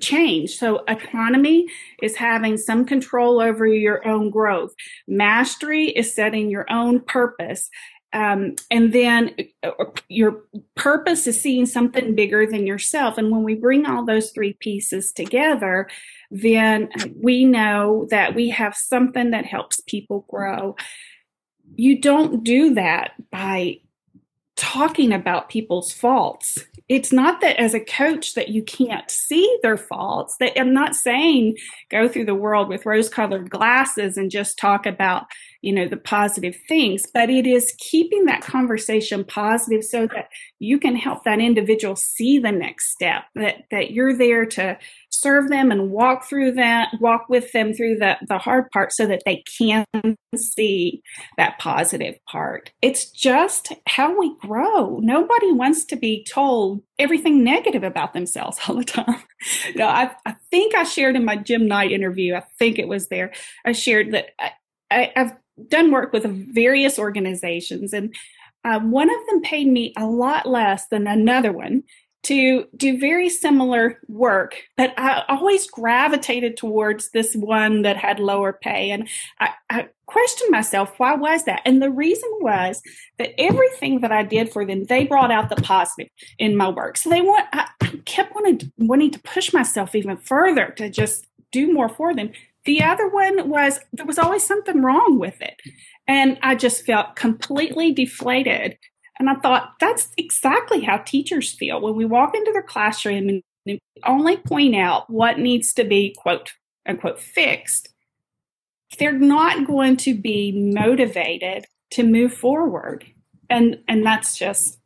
change. 0.00 0.56
So 0.56 0.84
autonomy 0.88 1.66
is 2.02 2.16
having 2.16 2.56
some 2.56 2.84
control 2.84 3.40
over 3.40 3.66
your 3.66 4.06
own 4.06 4.30
growth. 4.30 4.74
Mastery 5.08 5.86
is 5.88 6.14
setting 6.14 6.50
your 6.50 6.66
own 6.70 7.00
purpose. 7.00 7.70
Um, 8.12 8.56
and 8.70 8.92
then 8.92 9.34
uh, 9.62 9.72
your 10.08 10.42
purpose 10.74 11.26
is 11.26 11.40
seeing 11.40 11.66
something 11.66 12.14
bigger 12.14 12.46
than 12.46 12.66
yourself. 12.66 13.18
And 13.18 13.30
when 13.30 13.42
we 13.42 13.54
bring 13.54 13.84
all 13.84 14.04
those 14.04 14.30
three 14.30 14.54
pieces 14.54 15.12
together, 15.12 15.88
then 16.30 16.88
we 17.20 17.44
know 17.44 18.06
that 18.10 18.34
we 18.34 18.50
have 18.50 18.74
something 18.74 19.30
that 19.30 19.44
helps 19.44 19.80
people 19.80 20.26
grow. 20.28 20.76
You 21.74 22.00
don't 22.00 22.44
do 22.44 22.74
that 22.74 23.12
by 23.30 23.80
talking 24.56 25.12
about 25.12 25.48
people's 25.48 25.92
faults 25.92 26.64
it's 26.88 27.12
not 27.12 27.40
that 27.40 27.58
as 27.60 27.74
a 27.74 27.80
coach 27.80 28.34
that 28.34 28.48
you 28.48 28.62
can't 28.62 29.10
see 29.10 29.58
their 29.62 29.76
faults 29.76 30.36
that 30.38 30.58
i'm 30.58 30.72
not 30.72 30.94
saying 30.94 31.56
go 31.90 32.08
through 32.08 32.24
the 32.24 32.34
world 32.34 32.68
with 32.68 32.86
rose 32.86 33.08
colored 33.08 33.50
glasses 33.50 34.16
and 34.16 34.30
just 34.30 34.58
talk 34.58 34.86
about 34.86 35.26
you 35.62 35.72
know 35.72 35.88
the 35.88 35.96
positive 35.96 36.56
things 36.68 37.04
but 37.12 37.28
it 37.28 37.46
is 37.46 37.74
keeping 37.78 38.24
that 38.24 38.40
conversation 38.42 39.24
positive 39.24 39.84
so 39.84 40.06
that 40.06 40.28
you 40.58 40.78
can 40.78 40.94
help 40.94 41.24
that 41.24 41.40
individual 41.40 41.96
see 41.96 42.38
the 42.38 42.52
next 42.52 42.90
step 42.90 43.24
that 43.34 43.64
that 43.70 43.90
you're 43.90 44.16
there 44.16 44.46
to 44.46 44.78
serve 45.20 45.48
them 45.48 45.70
and 45.70 45.90
walk 45.90 46.24
through 46.24 46.52
that 46.52 46.92
walk 47.00 47.28
with 47.28 47.52
them 47.52 47.72
through 47.72 47.96
the 47.96 48.16
the 48.28 48.38
hard 48.38 48.70
part 48.70 48.92
so 48.92 49.06
that 49.06 49.22
they 49.24 49.42
can 49.58 49.86
see 50.36 51.02
that 51.36 51.58
positive 51.58 52.18
part. 52.26 52.70
It's 52.82 53.10
just 53.10 53.72
how 53.86 54.18
we 54.18 54.36
grow. 54.38 54.98
Nobody 54.98 55.52
wants 55.52 55.84
to 55.86 55.96
be 55.96 56.24
told 56.24 56.82
everything 56.98 57.44
negative 57.44 57.82
about 57.82 58.14
themselves 58.14 58.58
all 58.68 58.76
the 58.76 58.84
time. 58.84 59.22
You 59.68 59.74
know 59.74 59.88
i, 59.88 60.10
I 60.24 60.36
think 60.50 60.74
i 60.74 60.84
shared 60.84 61.16
in 61.16 61.24
my 61.24 61.36
Jim 61.36 61.68
Knight 61.68 61.92
interview 61.92 62.34
i 62.34 62.40
think 62.58 62.78
it 62.78 62.88
was 62.88 63.08
there 63.08 63.32
i 63.64 63.72
shared 63.72 64.12
that 64.12 64.30
I, 64.38 64.52
I, 64.90 65.12
have 65.14 65.36
done 65.68 65.90
work 65.90 66.12
with 66.12 66.24
various 66.54 66.98
organizations 66.98 67.92
and 67.92 68.14
uh, 68.64 68.80
one 68.80 69.08
of 69.08 69.26
them 69.28 69.42
paid 69.42 69.68
me 69.68 69.92
a 69.96 70.06
lot 70.06 70.46
less 70.46 70.88
than 70.88 71.06
another 71.06 71.52
one 71.52 71.84
to 72.26 72.66
do 72.76 72.98
very 72.98 73.28
similar 73.28 74.00
work, 74.08 74.56
but 74.76 74.92
I 74.98 75.22
always 75.28 75.70
gravitated 75.70 76.56
towards 76.56 77.10
this 77.10 77.34
one 77.36 77.82
that 77.82 77.96
had 77.96 78.18
lower 78.18 78.52
pay. 78.52 78.90
And 78.90 79.08
I, 79.38 79.50
I, 79.70 79.88
questioned 80.06 80.52
myself, 80.52 80.92
why 80.98 81.16
was 81.16 81.44
that? 81.44 81.60
And 81.64 81.82
the 81.82 81.90
reason 81.90 82.30
was 82.40 82.80
that 83.18 83.32
everything 83.40 84.02
that 84.02 84.12
I 84.12 84.22
did 84.22 84.52
for 84.52 84.64
them, 84.64 84.84
they 84.84 85.04
brought 85.04 85.32
out 85.32 85.48
the 85.48 85.56
positive 85.56 86.08
in 86.38 86.56
my 86.56 86.68
work. 86.68 86.96
So 86.96 87.10
they 87.10 87.22
want, 87.22 87.44
I 87.52 87.66
kept 88.04 88.32
wanting, 88.32 88.72
wanting 88.78 89.10
to 89.10 89.18
push 89.18 89.52
myself 89.52 89.96
even 89.96 90.16
further 90.16 90.72
to 90.76 90.88
just 90.88 91.26
do 91.50 91.72
more 91.72 91.88
for 91.88 92.14
them. 92.14 92.30
The 92.66 92.82
other 92.82 93.08
one 93.08 93.48
was 93.48 93.80
there 93.92 94.06
was 94.06 94.18
always 94.18 94.44
something 94.44 94.80
wrong 94.80 95.18
with 95.18 95.42
it. 95.42 95.60
And 96.06 96.38
I 96.40 96.54
just 96.54 96.86
felt 96.86 97.16
completely 97.16 97.92
deflated 97.92 98.78
and 99.18 99.30
I 99.30 99.34
thought 99.36 99.74
that's 99.80 100.08
exactly 100.16 100.82
how 100.82 100.98
teachers 100.98 101.52
feel 101.52 101.80
when 101.80 101.94
we 101.94 102.04
walk 102.04 102.34
into 102.34 102.52
their 102.52 102.62
classroom 102.62 103.28
and 103.28 103.42
only 104.04 104.36
point 104.36 104.76
out 104.76 105.08
what 105.10 105.38
needs 105.38 105.72
to 105.74 105.84
be 105.84 106.14
quote 106.16 106.52
unquote 106.86 107.20
fixed. 107.20 107.88
They're 108.98 109.12
not 109.12 109.66
going 109.66 109.96
to 109.98 110.14
be 110.14 110.52
motivated 110.52 111.64
to 111.92 112.02
move 112.02 112.32
forward. 112.32 113.04
And 113.48 113.78
and 113.88 114.04
that's 114.04 114.36
just 114.36 114.78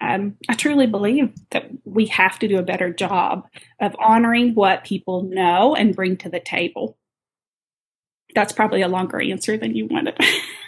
um, 0.00 0.36
I 0.48 0.54
truly 0.54 0.86
believe 0.86 1.32
that 1.50 1.70
we 1.84 2.06
have 2.06 2.38
to 2.40 2.48
do 2.48 2.58
a 2.58 2.62
better 2.62 2.92
job 2.92 3.46
of 3.80 3.96
honoring 3.98 4.54
what 4.54 4.84
people 4.84 5.22
know 5.22 5.74
and 5.74 5.96
bring 5.96 6.16
to 6.18 6.28
the 6.28 6.40
table. 6.40 6.98
That's 8.34 8.52
probably 8.52 8.82
a 8.82 8.88
longer 8.88 9.20
answer 9.20 9.56
than 9.56 9.74
you 9.74 9.86
wanted. 9.86 10.18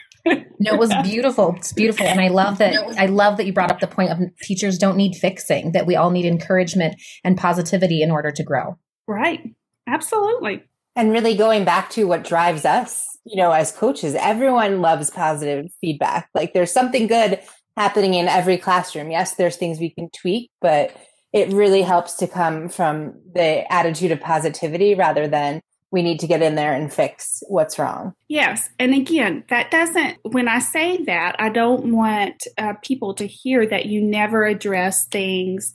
no, 0.58 0.73
it 0.73 0.78
was 0.78 0.92
beautiful. 1.02 1.54
It's 1.56 1.73
beautiful. 1.73 2.06
And 2.06 2.20
I 2.20 2.28
love 2.28 2.58
that 2.58 2.75
I 2.99 3.06
love 3.06 3.37
that 3.37 3.47
you 3.47 3.52
brought 3.52 3.70
up 3.70 3.80
the 3.80 3.87
point 3.87 4.11
of 4.11 4.18
teachers 4.42 4.78
don't 4.78 4.97
need 4.97 5.14
fixing, 5.14 5.73
that 5.73 5.87
we 5.87 5.97
all 5.97 6.11
need 6.11 6.26
encouragement 6.26 7.00
and 7.25 7.37
positivity 7.37 8.02
in 8.02 8.11
order 8.11 8.30
to 8.30 8.42
grow. 8.42 8.78
Right. 9.06 9.40
Absolutely. 9.87 10.64
And 10.97 11.12
really 11.12 11.37
going 11.37 11.64
back 11.64 11.90
to 11.90 12.04
what 12.04 12.25
drives 12.25 12.64
us, 12.64 13.04
you 13.25 13.37
know, 13.37 13.52
as 13.52 13.73
coaches, 13.73 14.14
everyone 14.14 14.80
loves 14.80 15.11
positive 15.11 15.66
feedback. 15.80 16.28
Like 16.35 16.52
there's 16.52 16.73
something 16.73 17.06
good 17.06 17.40
happening 17.76 18.14
in 18.14 18.26
every 18.26 18.58
classroom. 18.58 19.11
Yes, 19.11 19.37
there's 19.37 19.56
things 19.56 19.78
we 19.78 19.90
can 19.90 20.11
tweak, 20.11 20.50
but 20.61 20.94
it 21.32 21.52
really 21.52 21.82
helps 21.82 22.14
to 22.14 22.26
come 22.26 22.68
from 22.68 23.14
the 23.35 23.70
attitude 23.73 24.11
of 24.11 24.20
positivity 24.20 24.94
rather 24.94 25.28
than 25.28 25.61
we 25.90 26.02
need 26.02 26.21
to 26.21 26.26
get 26.26 26.42
in 26.42 26.54
there 26.54 26.75
and 26.75 26.92
fix 26.92 27.42
what's 27.49 27.78
wrong. 27.78 28.14
Yes. 28.28 28.68
And 28.78 28.95
again, 28.95 29.45
that 29.49 29.71
doesn't, 29.71 30.18
when 30.23 30.47
I 30.47 30.59
say 30.59 31.02
that, 31.04 31.37
I 31.38 31.49
don't 31.49 31.92
want 31.92 32.47
uh, 32.59 32.75
people 32.83 33.14
to 33.14 33.26
hear 33.26 33.66
that 33.66 33.87
you 33.87 34.02
never 34.02 34.45
address 34.45 35.07
things 35.07 35.73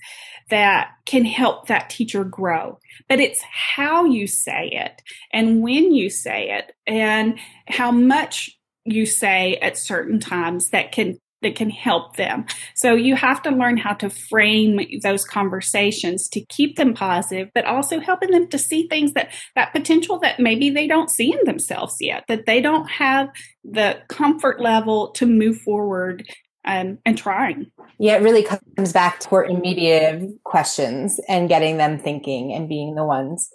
that 0.50 0.92
can 1.06 1.26
help 1.26 1.68
that 1.68 1.90
teacher 1.90 2.24
grow. 2.24 2.78
But 3.10 3.20
it's 3.20 3.42
how 3.42 4.06
you 4.06 4.28
say 4.28 4.70
it 4.72 5.02
and 5.32 5.62
when 5.62 5.94
you 5.94 6.10
say 6.10 6.52
it 6.52 6.74
and 6.86 7.40
how 7.68 7.92
much 7.92 8.52
you 8.86 9.06
say 9.06 9.56
at 9.56 9.78
certain 9.78 10.20
times 10.20 10.70
that 10.70 10.92
can 10.92 11.18
that 11.44 11.56
can 11.56 11.70
help 11.70 12.16
them. 12.16 12.46
So 12.76 12.94
you 12.94 13.16
have 13.16 13.42
to 13.44 13.52
learn 13.52 13.78
how 13.78 13.94
to 13.94 14.10
frame 14.10 14.80
those 15.02 15.26
conversations 15.26 16.28
to 16.30 16.42
keep 16.46 16.76
them 16.76 16.94
positive, 16.94 17.50
but 17.54 17.66
also 17.66 18.00
helping 18.00 18.32
them 18.32 18.48
to 18.50 18.58
see 18.58 18.88
things 18.88 19.14
that 19.14 19.32
that 19.56 19.72
potential 19.72 20.20
that 20.20 20.40
maybe 20.40 20.70
they 20.70 20.88
don't 20.88 21.10
see 21.10 21.32
in 21.32 21.40
themselves 21.46 21.98
yet, 22.00 22.24
that 22.28 22.46
they 22.46 22.62
don't 22.62 22.90
have 22.90 23.30
the 23.64 24.02
comfort 24.10 24.60
level 24.60 25.12
to 25.12 25.26
move 25.26 25.58
forward 25.62 26.28
um, 26.66 26.98
and 27.06 27.18
trying. 27.18 27.72
Yeah, 28.00 28.16
it 28.16 28.24
really 28.24 28.44
comes 28.44 28.94
back 28.94 29.20
to 29.22 29.36
our 29.36 29.46
immediate 29.46 30.30
questions 30.44 31.20
and 31.28 31.50
getting 31.50 31.78
them 31.78 32.00
thinking 32.00 32.54
and 32.54 32.68
being 32.70 32.96
the 32.96 33.04
ones 33.04 33.52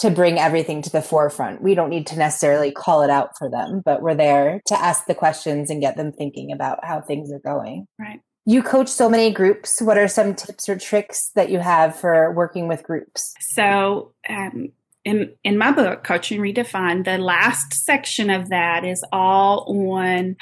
to 0.00 0.10
bring 0.10 0.38
everything 0.38 0.80
to 0.82 0.90
the 0.90 1.02
forefront. 1.02 1.62
We 1.62 1.74
don't 1.74 1.90
need 1.90 2.06
to 2.08 2.18
necessarily 2.18 2.72
call 2.72 3.02
it 3.02 3.10
out 3.10 3.36
for 3.36 3.50
them, 3.50 3.82
but 3.84 4.00
we're 4.00 4.14
there 4.14 4.62
to 4.66 4.80
ask 4.80 5.06
the 5.06 5.14
questions 5.14 5.68
and 5.68 5.80
get 5.80 5.96
them 5.96 6.10
thinking 6.10 6.52
about 6.52 6.84
how 6.84 7.02
things 7.02 7.30
are 7.30 7.38
going. 7.38 7.86
Right. 7.98 8.20
You 8.46 8.62
coach 8.62 8.88
so 8.88 9.10
many 9.10 9.30
groups. 9.30 9.82
What 9.82 9.98
are 9.98 10.08
some 10.08 10.34
tips 10.34 10.68
or 10.68 10.78
tricks 10.78 11.30
that 11.34 11.50
you 11.50 11.58
have 11.58 11.94
for 11.94 12.32
working 12.32 12.66
with 12.66 12.82
groups? 12.82 13.34
So, 13.40 14.14
um, 14.28 14.72
in, 15.04 15.32
in 15.44 15.56
my 15.56 15.70
book, 15.72 16.04
Coaching 16.04 16.40
Redefined, 16.40 17.04
the 17.04 17.18
last 17.18 17.72
section 17.72 18.28
of 18.28 18.50
that 18.50 18.84
is 18.84 19.04
all 19.12 19.64
on 19.94 20.36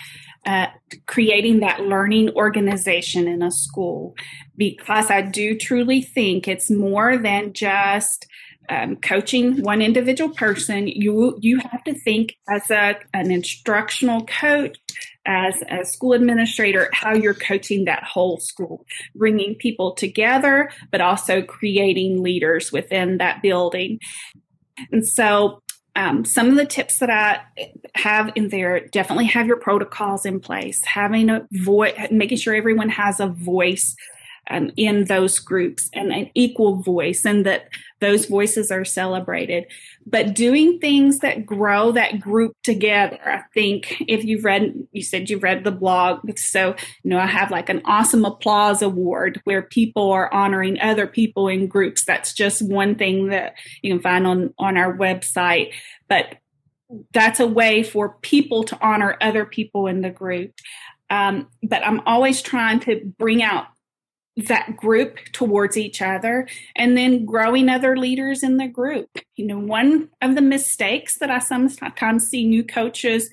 uh, 0.46 0.66
creating 1.06 1.60
that 1.60 1.82
learning 1.82 2.30
organization 2.30 3.28
in 3.28 3.42
a 3.42 3.50
school 3.50 4.14
because 4.56 5.10
I 5.10 5.22
do 5.22 5.56
truly 5.56 6.00
think 6.00 6.48
it's 6.48 6.70
more 6.70 7.18
than 7.18 7.52
just 7.52 8.26
um, 8.68 8.96
coaching 8.96 9.62
one 9.62 9.80
individual 9.82 10.30
person, 10.30 10.88
you 10.88 11.38
you 11.40 11.58
have 11.58 11.82
to 11.84 11.94
think 11.94 12.36
as 12.48 12.70
a 12.70 12.96
an 13.14 13.30
instructional 13.30 14.24
coach, 14.26 14.78
as 15.26 15.54
a 15.70 15.84
school 15.84 16.12
administrator, 16.12 16.90
how 16.92 17.14
you're 17.14 17.34
coaching 17.34 17.84
that 17.84 18.02
whole 18.04 18.38
school, 18.40 18.84
bringing 19.14 19.54
people 19.54 19.92
together, 19.92 20.70
but 20.90 21.00
also 21.00 21.42
creating 21.42 22.22
leaders 22.22 22.72
within 22.72 23.18
that 23.18 23.42
building. 23.42 24.00
And 24.92 25.06
so, 25.06 25.62
um, 25.96 26.24
some 26.24 26.48
of 26.48 26.56
the 26.56 26.66
tips 26.66 26.98
that 26.98 27.10
I 27.10 27.72
have 27.94 28.30
in 28.36 28.48
there 28.48 28.86
definitely 28.88 29.26
have 29.26 29.46
your 29.46 29.56
protocols 29.56 30.24
in 30.24 30.40
place, 30.40 30.84
having 30.84 31.28
a 31.28 31.46
voice, 31.52 31.94
making 32.10 32.38
sure 32.38 32.54
everyone 32.54 32.88
has 32.90 33.18
a 33.18 33.26
voice 33.26 33.96
um, 34.50 34.70
in 34.76 35.04
those 35.04 35.38
groups 35.38 35.90
and 35.92 36.12
an 36.12 36.30
equal 36.34 36.76
voice 36.76 37.24
and 37.24 37.44
that 37.46 37.68
those 38.00 38.26
voices 38.26 38.70
are 38.70 38.84
celebrated. 38.84 39.64
But 40.06 40.34
doing 40.34 40.78
things 40.78 41.18
that 41.18 41.44
grow 41.44 41.92
that 41.92 42.20
group 42.20 42.54
together 42.62 43.18
i 43.24 43.42
think 43.54 44.02
if 44.06 44.24
you've 44.24 44.44
read 44.44 44.74
you 44.92 45.02
said 45.02 45.28
you've 45.28 45.42
read 45.42 45.64
the 45.64 45.70
blog 45.70 46.38
so 46.38 46.74
you 47.02 47.10
know 47.10 47.18
i 47.18 47.26
have 47.26 47.50
like 47.50 47.68
an 47.68 47.82
awesome 47.84 48.24
applause 48.24 48.82
award 48.82 49.40
where 49.44 49.62
people 49.62 50.10
are 50.10 50.32
honoring 50.32 50.78
other 50.80 51.06
people 51.06 51.48
in 51.48 51.66
groups. 51.66 52.04
That's 52.04 52.32
just 52.32 52.62
one 52.62 52.94
thing 52.94 53.28
that 53.28 53.54
you 53.82 53.92
can 53.92 54.02
find 54.02 54.26
on 54.26 54.54
on 54.58 54.76
our 54.76 54.96
website. 54.96 55.72
But 56.08 56.38
that's 57.12 57.40
a 57.40 57.46
way 57.46 57.82
for 57.82 58.16
people 58.22 58.64
to 58.64 58.78
honor 58.80 59.16
other 59.20 59.44
people 59.44 59.86
in 59.86 60.00
the 60.00 60.10
group. 60.10 60.52
Um, 61.10 61.48
but 61.62 61.86
I'm 61.86 62.00
always 62.06 62.42
trying 62.42 62.80
to 62.80 63.00
bring 63.18 63.42
out 63.42 63.66
that 64.46 64.76
group 64.76 65.18
towards 65.32 65.76
each 65.76 66.00
other 66.00 66.48
and 66.76 66.96
then 66.96 67.24
growing 67.24 67.68
other 67.68 67.96
leaders 67.96 68.42
in 68.42 68.56
the 68.56 68.68
group. 68.68 69.10
You 69.34 69.46
know, 69.46 69.58
one 69.58 70.08
of 70.22 70.36
the 70.36 70.42
mistakes 70.42 71.18
that 71.18 71.30
I 71.30 71.40
sometimes 71.40 72.28
see 72.28 72.46
new 72.46 72.62
coaches 72.62 73.30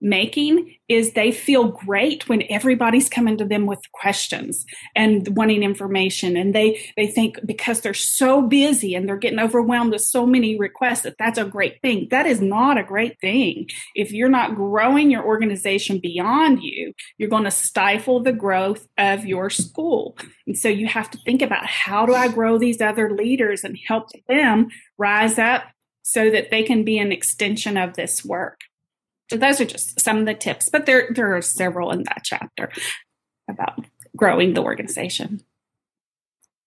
making 0.00 0.76
is 0.88 1.12
they 1.12 1.32
feel 1.32 1.68
great 1.68 2.28
when 2.28 2.44
everybody's 2.50 3.08
coming 3.08 3.36
to 3.38 3.44
them 3.44 3.66
with 3.66 3.80
questions 3.92 4.64
and 4.94 5.36
wanting 5.36 5.62
information. 5.62 6.36
And 6.36 6.54
they 6.54 6.80
they 6.96 7.06
think 7.06 7.38
because 7.44 7.80
they're 7.80 7.94
so 7.94 8.42
busy 8.42 8.94
and 8.94 9.08
they're 9.08 9.16
getting 9.16 9.40
overwhelmed 9.40 9.92
with 9.92 10.02
so 10.02 10.26
many 10.26 10.58
requests 10.58 11.02
that 11.02 11.16
that's 11.18 11.38
a 11.38 11.44
great 11.44 11.80
thing. 11.82 12.08
That 12.10 12.26
is 12.26 12.40
not 12.40 12.78
a 12.78 12.84
great 12.84 13.20
thing. 13.20 13.68
If 13.94 14.12
you're 14.12 14.28
not 14.28 14.54
growing 14.54 15.10
your 15.10 15.24
organization 15.24 15.98
beyond 15.98 16.62
you 16.62 16.92
you're 17.18 17.28
going 17.28 17.44
to 17.44 17.50
stifle 17.50 18.22
the 18.22 18.32
growth 18.32 18.86
of 18.98 19.24
your 19.24 19.50
school. 19.50 20.16
And 20.46 20.56
so 20.56 20.68
you 20.68 20.86
have 20.86 21.10
to 21.10 21.18
think 21.18 21.42
about 21.42 21.66
how 21.66 22.06
do 22.06 22.14
i 22.14 22.28
grow 22.28 22.58
these 22.58 22.80
other 22.80 23.10
leaders 23.14 23.64
and 23.64 23.78
help 23.86 24.08
them 24.28 24.68
rise 24.98 25.38
up 25.38 25.64
so 26.02 26.30
that 26.30 26.50
they 26.50 26.62
can 26.62 26.84
be 26.84 26.98
an 26.98 27.12
extension 27.12 27.76
of 27.76 27.94
this 27.94 28.24
work 28.24 28.60
so 29.28 29.36
those 29.36 29.60
are 29.60 29.64
just 29.64 30.00
some 30.00 30.18
of 30.18 30.26
the 30.26 30.34
tips, 30.34 30.68
but 30.68 30.86
there 30.86 31.08
there 31.14 31.34
are 31.36 31.42
several 31.42 31.90
in 31.90 32.04
that 32.04 32.22
chapter 32.24 32.70
about 33.48 33.84
growing 34.16 34.54
the 34.54 34.62
organization. 34.62 35.40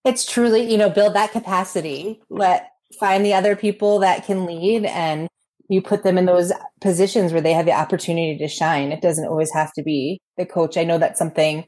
It's 0.05 0.29
truly, 0.29 0.69
you 0.69 0.77
know, 0.77 0.89
build 0.89 1.15
that 1.15 1.31
capacity. 1.31 2.21
Let 2.29 2.69
find 2.99 3.25
the 3.25 3.33
other 3.33 3.55
people 3.55 3.99
that 3.99 4.25
can 4.25 4.45
lead 4.45 4.85
and 4.85 5.27
you 5.69 5.81
put 5.81 6.03
them 6.03 6.17
in 6.17 6.25
those 6.25 6.51
positions 6.81 7.31
where 7.31 7.41
they 7.41 7.53
have 7.53 7.65
the 7.65 7.71
opportunity 7.71 8.37
to 8.37 8.47
shine. 8.47 8.91
It 8.91 9.01
doesn't 9.01 9.27
always 9.27 9.53
have 9.53 9.71
to 9.73 9.83
be 9.83 10.19
the 10.37 10.45
coach. 10.45 10.77
I 10.77 10.83
know 10.83 10.97
that's 10.97 11.19
something 11.19 11.65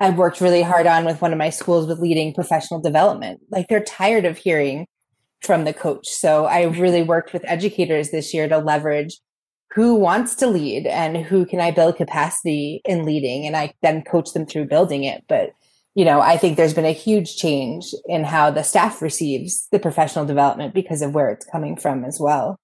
I've 0.00 0.18
worked 0.18 0.40
really 0.40 0.62
hard 0.62 0.86
on 0.86 1.04
with 1.04 1.22
one 1.22 1.32
of 1.32 1.38
my 1.38 1.50
schools 1.50 1.86
with 1.86 2.00
leading 2.00 2.34
professional 2.34 2.80
development. 2.80 3.40
Like 3.50 3.68
they're 3.68 3.84
tired 3.84 4.24
of 4.24 4.38
hearing 4.38 4.86
from 5.40 5.64
the 5.64 5.72
coach. 5.72 6.08
So 6.08 6.46
I 6.46 6.64
really 6.64 7.02
worked 7.02 7.32
with 7.32 7.44
educators 7.46 8.10
this 8.10 8.34
year 8.34 8.48
to 8.48 8.58
leverage 8.58 9.18
who 9.74 9.96
wants 9.96 10.36
to 10.36 10.46
lead 10.46 10.86
and 10.86 11.16
who 11.16 11.44
can 11.44 11.60
I 11.60 11.72
build 11.72 11.96
capacity 11.96 12.80
in 12.84 13.04
leading? 13.04 13.44
And 13.46 13.56
I 13.56 13.74
then 13.82 14.02
coach 14.02 14.32
them 14.32 14.46
through 14.46 14.66
building 14.66 15.02
it. 15.02 15.24
But, 15.28 15.50
you 15.94 16.04
know, 16.04 16.20
I 16.20 16.36
think 16.36 16.56
there's 16.56 16.74
been 16.74 16.84
a 16.84 16.92
huge 16.92 17.36
change 17.36 17.92
in 18.06 18.22
how 18.22 18.52
the 18.52 18.62
staff 18.62 19.02
receives 19.02 19.66
the 19.72 19.80
professional 19.80 20.26
development 20.26 20.74
because 20.74 21.02
of 21.02 21.12
where 21.12 21.30
it's 21.30 21.46
coming 21.46 21.76
from 21.76 22.04
as 22.04 22.18
well. 22.20 22.60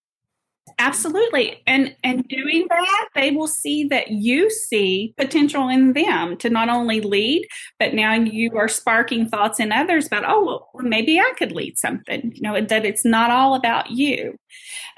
Absolutely. 0.80 1.62
And 1.66 1.94
and 2.02 2.26
doing 2.26 2.66
that, 2.70 3.08
they 3.14 3.32
will 3.32 3.46
see 3.46 3.84
that 3.88 4.10
you 4.12 4.48
see 4.48 5.12
potential 5.18 5.68
in 5.68 5.92
them 5.92 6.38
to 6.38 6.48
not 6.48 6.70
only 6.70 7.02
lead, 7.02 7.46
but 7.78 7.92
now 7.92 8.14
you 8.14 8.56
are 8.56 8.66
sparking 8.66 9.28
thoughts 9.28 9.60
in 9.60 9.72
others 9.72 10.06
about, 10.06 10.24
oh, 10.26 10.66
well, 10.72 10.82
maybe 10.82 11.20
I 11.20 11.34
could 11.36 11.52
lead 11.52 11.76
something. 11.76 12.32
You 12.34 12.40
know, 12.40 12.58
that 12.58 12.86
it's 12.86 13.04
not 13.04 13.30
all 13.30 13.54
about 13.54 13.90
you. 13.90 14.38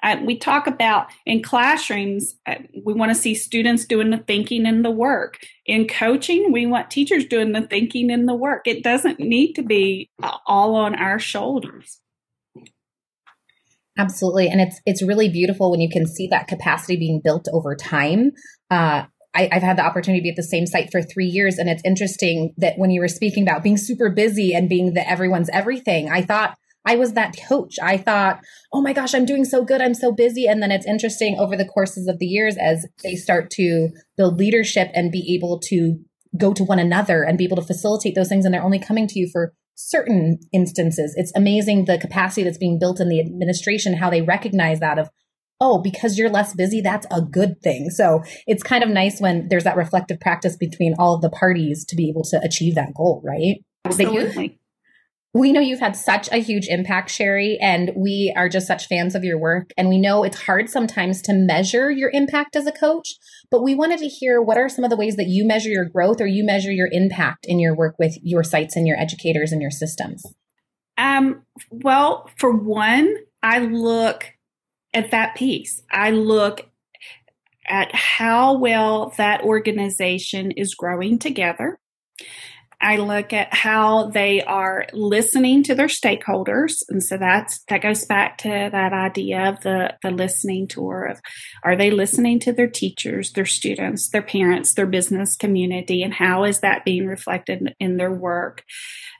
Uh, 0.05 0.19
we 0.25 0.39
talk 0.39 0.69
about 0.69 1.09
in 1.27 1.43
classrooms, 1.43 2.37
uh, 2.47 2.57
we 2.85 2.93
want 2.93 3.11
to 3.11 3.21
see 3.21 3.35
students 3.35 3.85
doing 3.85 4.11
the 4.11 4.19
thinking 4.19 4.67
and 4.67 4.85
the 4.85 4.91
work. 4.91 5.41
In 5.67 5.89
coaching, 5.89 6.53
we 6.53 6.65
want 6.65 6.93
teachers 6.93 7.25
doing 7.25 7.51
the 7.51 7.63
thinking 7.63 8.09
and 8.13 8.29
the 8.29 8.35
work. 8.35 8.69
It 8.69 8.85
doesn't 8.85 9.19
need 9.19 9.55
to 9.55 9.63
be 9.63 10.11
all 10.47 10.77
on 10.77 10.95
our 10.95 11.19
shoulders. 11.19 11.99
Absolutely. 13.99 14.49
And 14.49 14.61
it's 14.61 14.81
it's 14.87 15.03
really 15.03 15.29
beautiful 15.29 15.71
when 15.71 15.81
you 15.81 15.91
can 15.91 16.07
see 16.07 16.27
that 16.29 16.49
capacity 16.49 16.97
being 16.97 17.21
built 17.23 17.47
over 17.53 17.77
time. 17.77 18.33
Uh, 18.71 19.05
I, 19.35 19.49
have 19.53 19.63
had 19.63 19.79
the 19.79 19.85
opportunity 19.85 20.21
to 20.21 20.25
be 20.25 20.31
at 20.31 20.37
the 20.37 20.43
same 20.43 20.67
site 20.67 20.91
for 20.93 21.03
three 21.03 21.27
years. 21.27 21.59
And 21.59 21.69
it's 21.69 21.83
interesting 21.85 22.53
that 22.59 22.75
when 22.77 22.91
you 22.91 23.01
were 23.01 23.09
speaking 23.09 23.43
about 23.43 23.63
being 23.63 23.79
super 23.79 24.11
busy 24.11 24.55
and 24.55 24.69
being 24.69 24.93
the 24.93 25.09
everyone's 25.09 25.49
everything, 25.53 26.11
I 26.11 26.23
thought 26.23 26.55
I 26.85 26.97
was 26.97 27.13
that 27.13 27.37
coach. 27.49 27.77
I 27.83 27.97
thought, 27.97 28.41
oh 28.73 28.83
my 28.83 28.93
gosh, 28.93 29.15
I'm 29.15 29.25
doing 29.25 29.45
so 29.45 29.65
good. 29.65 29.81
I'm 29.81 29.95
so 29.95 30.13
busy. 30.13 30.47
And 30.47 30.63
then 30.63 30.73
it's 30.73 30.87
interesting 30.87 31.39
over 31.39 31.57
the 31.57 31.65
courses 31.65 32.09
of 32.09 32.19
the 32.19 32.27
years 32.27 32.57
as 32.59 32.87
they 33.03 33.15
start 33.15 33.51
to 33.53 33.91
build 34.17 34.39
leadership 34.39 34.91
and 34.95 35.13
be 35.13 35.35
able 35.35 35.61
to 35.69 35.99
go 36.37 36.53
to 36.53 36.65
one 36.65 36.79
another 36.79 37.23
and 37.23 37.39
be 37.39 37.45
able 37.45 37.57
to 37.57 37.67
facilitate 37.67 38.15
those 38.15 38.29
things. 38.29 38.45
And 38.45 38.53
they're 38.53 38.63
only 38.63 38.81
coming 38.81 39.07
to 39.07 39.19
you 39.19 39.29
for 39.33 39.55
certain 39.75 40.39
instances. 40.53 41.15
It's 41.17 41.33
amazing 41.35 41.85
the 41.85 41.99
capacity 41.99 42.45
that's 42.45 42.59
being 42.59 42.79
built 42.79 43.01
in 43.01 43.09
the 43.09 43.21
administration, 43.21 43.95
how 43.95 44.11
they 44.11 44.23
recognize 44.23 44.81
that 44.81 44.99
of, 44.99 45.11
oh, 45.61 45.81
because 45.81 46.19
you're 46.19 46.31
less 46.31 46.55
busy, 46.55 46.81
that's 46.81 47.07
a 47.11 47.21
good 47.23 47.61
thing. 47.63 47.91
So 47.91 48.23
it's 48.47 48.63
kind 48.63 48.83
of 48.83 48.91
nice 48.91 49.21
when 49.21 49.49
there's 49.49 49.65
that 49.65 49.77
reflective 49.77 50.21
practice 50.21 50.57
between 50.57 50.95
all 50.99 51.15
of 51.15 51.23
the 51.23 51.31
parties 51.31 51.85
to 51.87 51.97
be 51.97 52.09
able 52.09 52.25
to 52.25 52.41
achieve 52.43 52.75
that 52.75 52.95
goal, 52.95 53.23
right? 53.25 53.57
Absolutely. 53.85 54.59
We 55.35 55.51
know 55.51 55.61
you've 55.61 55.81
had 55.81 55.97
such 55.97 56.31
a 56.31 56.37
huge 56.37 56.69
impact, 56.69 57.11
Sherry, 57.11 57.59
and 57.61 57.91
we 57.97 58.35
are 58.37 58.51
just 58.51 58.67
such 58.67 58.87
fans 58.87 59.15
of 59.15 59.25
your 59.25 59.39
work. 59.39 59.71
And 59.79 59.89
we 59.89 59.99
know 59.99 60.25
it's 60.25 60.43
hard 60.43 60.69
sometimes 60.69 61.23
to 61.23 61.33
measure 61.33 61.91
your 61.91 62.11
impact 62.13 62.55
as 62.55 62.67
a 62.67 62.73
coach, 62.73 63.15
but 63.51 63.63
we 63.63 63.75
wanted 63.75 64.01
to 64.01 64.09
hear 64.09 64.43
what 64.43 64.59
are 64.59 64.69
some 64.69 64.85
of 64.85 64.91
the 64.91 64.97
ways 64.97 65.17
that 65.17 65.29
you 65.29 65.47
measure 65.47 65.71
your 65.71 65.87
growth 65.87 66.21
or 66.21 66.27
you 66.27 66.45
measure 66.45 66.71
your 66.71 66.89
impact 66.93 67.47
in 67.47 67.59
your 67.59 67.75
work 67.75 67.95
with 67.99 68.19
your 68.23 68.45
sites 68.45 68.77
and 68.77 68.87
your 68.87 68.99
educators 68.99 69.53
and 69.53 69.63
your 69.63 69.71
systems? 69.71 70.23
Um, 70.99 71.43
well, 71.71 72.29
for 72.37 72.53
one, 72.53 73.17
I 73.43 73.61
look 73.61 74.35
at 74.93 75.13
that 75.13 75.35
piece. 75.35 75.81
I 75.91 76.11
look 76.11 76.69
at 77.67 77.95
how 77.95 78.59
well 78.59 79.15
that 79.17 79.43
organization 79.43 80.51
is 80.51 80.75
growing 80.75 81.19
together. 81.19 81.79
I 82.83 82.97
look 82.97 83.33
at 83.33 83.55
how 83.55 84.09
they 84.09 84.43
are 84.43 84.87
listening 84.93 85.63
to 85.65 85.75
their 85.75 85.87
stakeholders. 85.87 86.83
And 86.89 87.03
so 87.03 87.17
that's, 87.17 87.63
that 87.69 87.81
goes 87.81 88.05
back 88.05 88.39
to 88.39 88.49
that 88.49 88.93
idea 88.93 89.51
of 89.51 89.61
the, 89.61 89.95
the 90.03 90.11
listening 90.11 90.67
tour 90.67 91.05
of 91.05 91.21
are 91.63 91.77
they 91.77 91.93
listening 91.93 92.41
to 92.41 92.53
their 92.53 92.69
teachers, 92.69 93.33
their 93.33 93.47
students, 93.47 94.11
their 94.11 94.23
parents, 94.23 94.75
their 94.75 94.87
business 94.87 95.37
community, 95.37 96.03
and 96.03 96.13
how 96.13 96.45
is 96.45 96.61
that 96.61 96.85
being 96.85 97.07
reflected 97.07 97.75
in 97.79 97.99
their 97.99 98.13
work? 98.13 98.65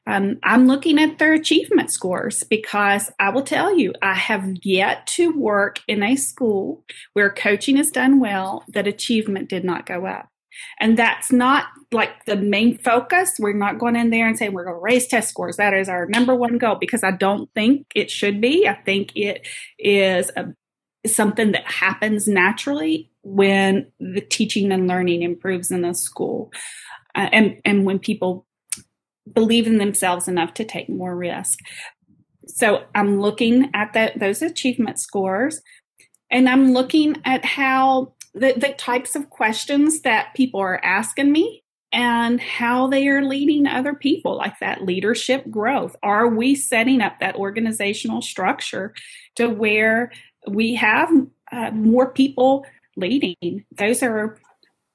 Um, 0.07 0.39
I'm 0.43 0.67
looking 0.67 0.99
at 0.99 1.19
their 1.19 1.33
achievement 1.33 1.93
scores 1.93 2.43
because 2.43 3.13
I 3.21 3.31
will 3.31 3.43
tell 3.43 3.79
you, 3.79 3.93
I 4.03 4.15
have 4.15 4.45
yet 4.65 5.07
to 5.09 5.31
work 5.39 5.79
in 5.87 6.03
a 6.03 6.17
school 6.17 6.85
where 7.13 7.31
coaching 7.31 7.79
is 7.79 7.93
done 7.93 8.19
well 8.19 8.65
that 8.69 8.89
achievement 8.89 9.49
did 9.49 9.65
not 9.65 9.87
go 9.87 10.07
up. 10.07 10.32
And 10.81 10.99
that's 10.99 11.33
not 11.33 11.67
like 11.93 12.25
the 12.25 12.37
main 12.37 12.79
focus. 12.79 13.35
We're 13.39 13.53
not 13.53 13.79
going 13.79 13.97
in 13.97 14.11
there 14.11 14.27
and 14.27 14.37
saying 14.37 14.53
we're 14.53 14.65
going 14.65 14.77
to 14.77 14.81
raise 14.81 15.07
test 15.07 15.29
scores. 15.29 15.57
That 15.57 15.75
is 15.75 15.89
our 15.89 16.07
number 16.07 16.35
one 16.35 16.59
goal 16.59 16.77
because 16.81 17.05
I 17.05 17.11
don't 17.11 17.51
think 17.55 17.87
it 17.95 18.11
should 18.11 18.41
be. 18.41 18.67
I 18.67 18.75
think 18.75 19.13
it 19.17 19.47
is 19.79 20.31
a, 20.37 20.55
something 21.07 21.53
that 21.53 21.67
happens 21.67 22.27
naturally 22.29 23.11
when 23.23 23.91
the 24.01 24.21
teaching 24.21 24.73
and 24.73 24.87
learning 24.89 25.23
improves 25.23 25.71
in 25.71 25.85
a 25.85 25.95
school 25.95 26.53
uh, 27.15 27.29
and, 27.33 27.61
and 27.65 27.85
when 27.85 27.99
people 27.99 28.47
believe 29.33 29.67
in 29.67 29.79
themselves 29.79 30.29
enough 30.29 30.55
to 30.55 30.65
take 30.65 30.89
more 30.89 31.17
risk. 31.17 31.59
So 32.47 32.85
I'm 32.95 33.21
looking 33.21 33.71
at 33.75 33.93
that, 33.93 34.19
those 34.19 34.43
achievement 34.43 34.99
scores 34.99 35.63
and 36.31 36.49
I'm 36.49 36.73
looking 36.73 37.17
at 37.25 37.45
how 37.45 38.15
the, 38.35 38.55
the 38.57 38.75
types 38.79 39.15
of 39.15 39.31
questions 39.31 40.01
that 40.01 40.35
people 40.35 40.61
are 40.61 40.83
asking 40.85 41.33
me 41.33 41.63
and 41.93 42.41
how 42.41 42.87
they 42.87 43.07
are 43.09 43.23
leading 43.23 43.67
other 43.67 43.95
people, 43.95 44.37
like 44.37 44.59
that 44.61 44.83
leadership 44.83 45.51
growth. 45.51 45.95
Are 46.03 46.27
we 46.27 46.55
setting 46.55 47.03
up 47.03 47.21
that 47.21 47.37
organizational 47.37 48.23
structure 48.23 48.95
to 49.37 49.49
where 49.49 50.11
we 50.49 50.75
have 50.77 51.11
uh, 51.51 51.71
more 51.73 52.11
people 52.11 52.65
leading? 52.97 53.65
Those 53.73 54.03
are 54.03 54.39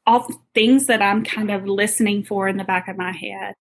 all 0.08 0.28
things 0.56 0.88
that 0.88 1.02
I'm 1.02 1.23
kind 1.23 1.52
of 1.52 1.67
listening 1.67 2.23
for 2.23 2.47
in 2.47 2.58
the 2.58 2.63
back 2.63 2.88
of 2.88 2.97
my 2.97 3.12
head. 3.12 3.54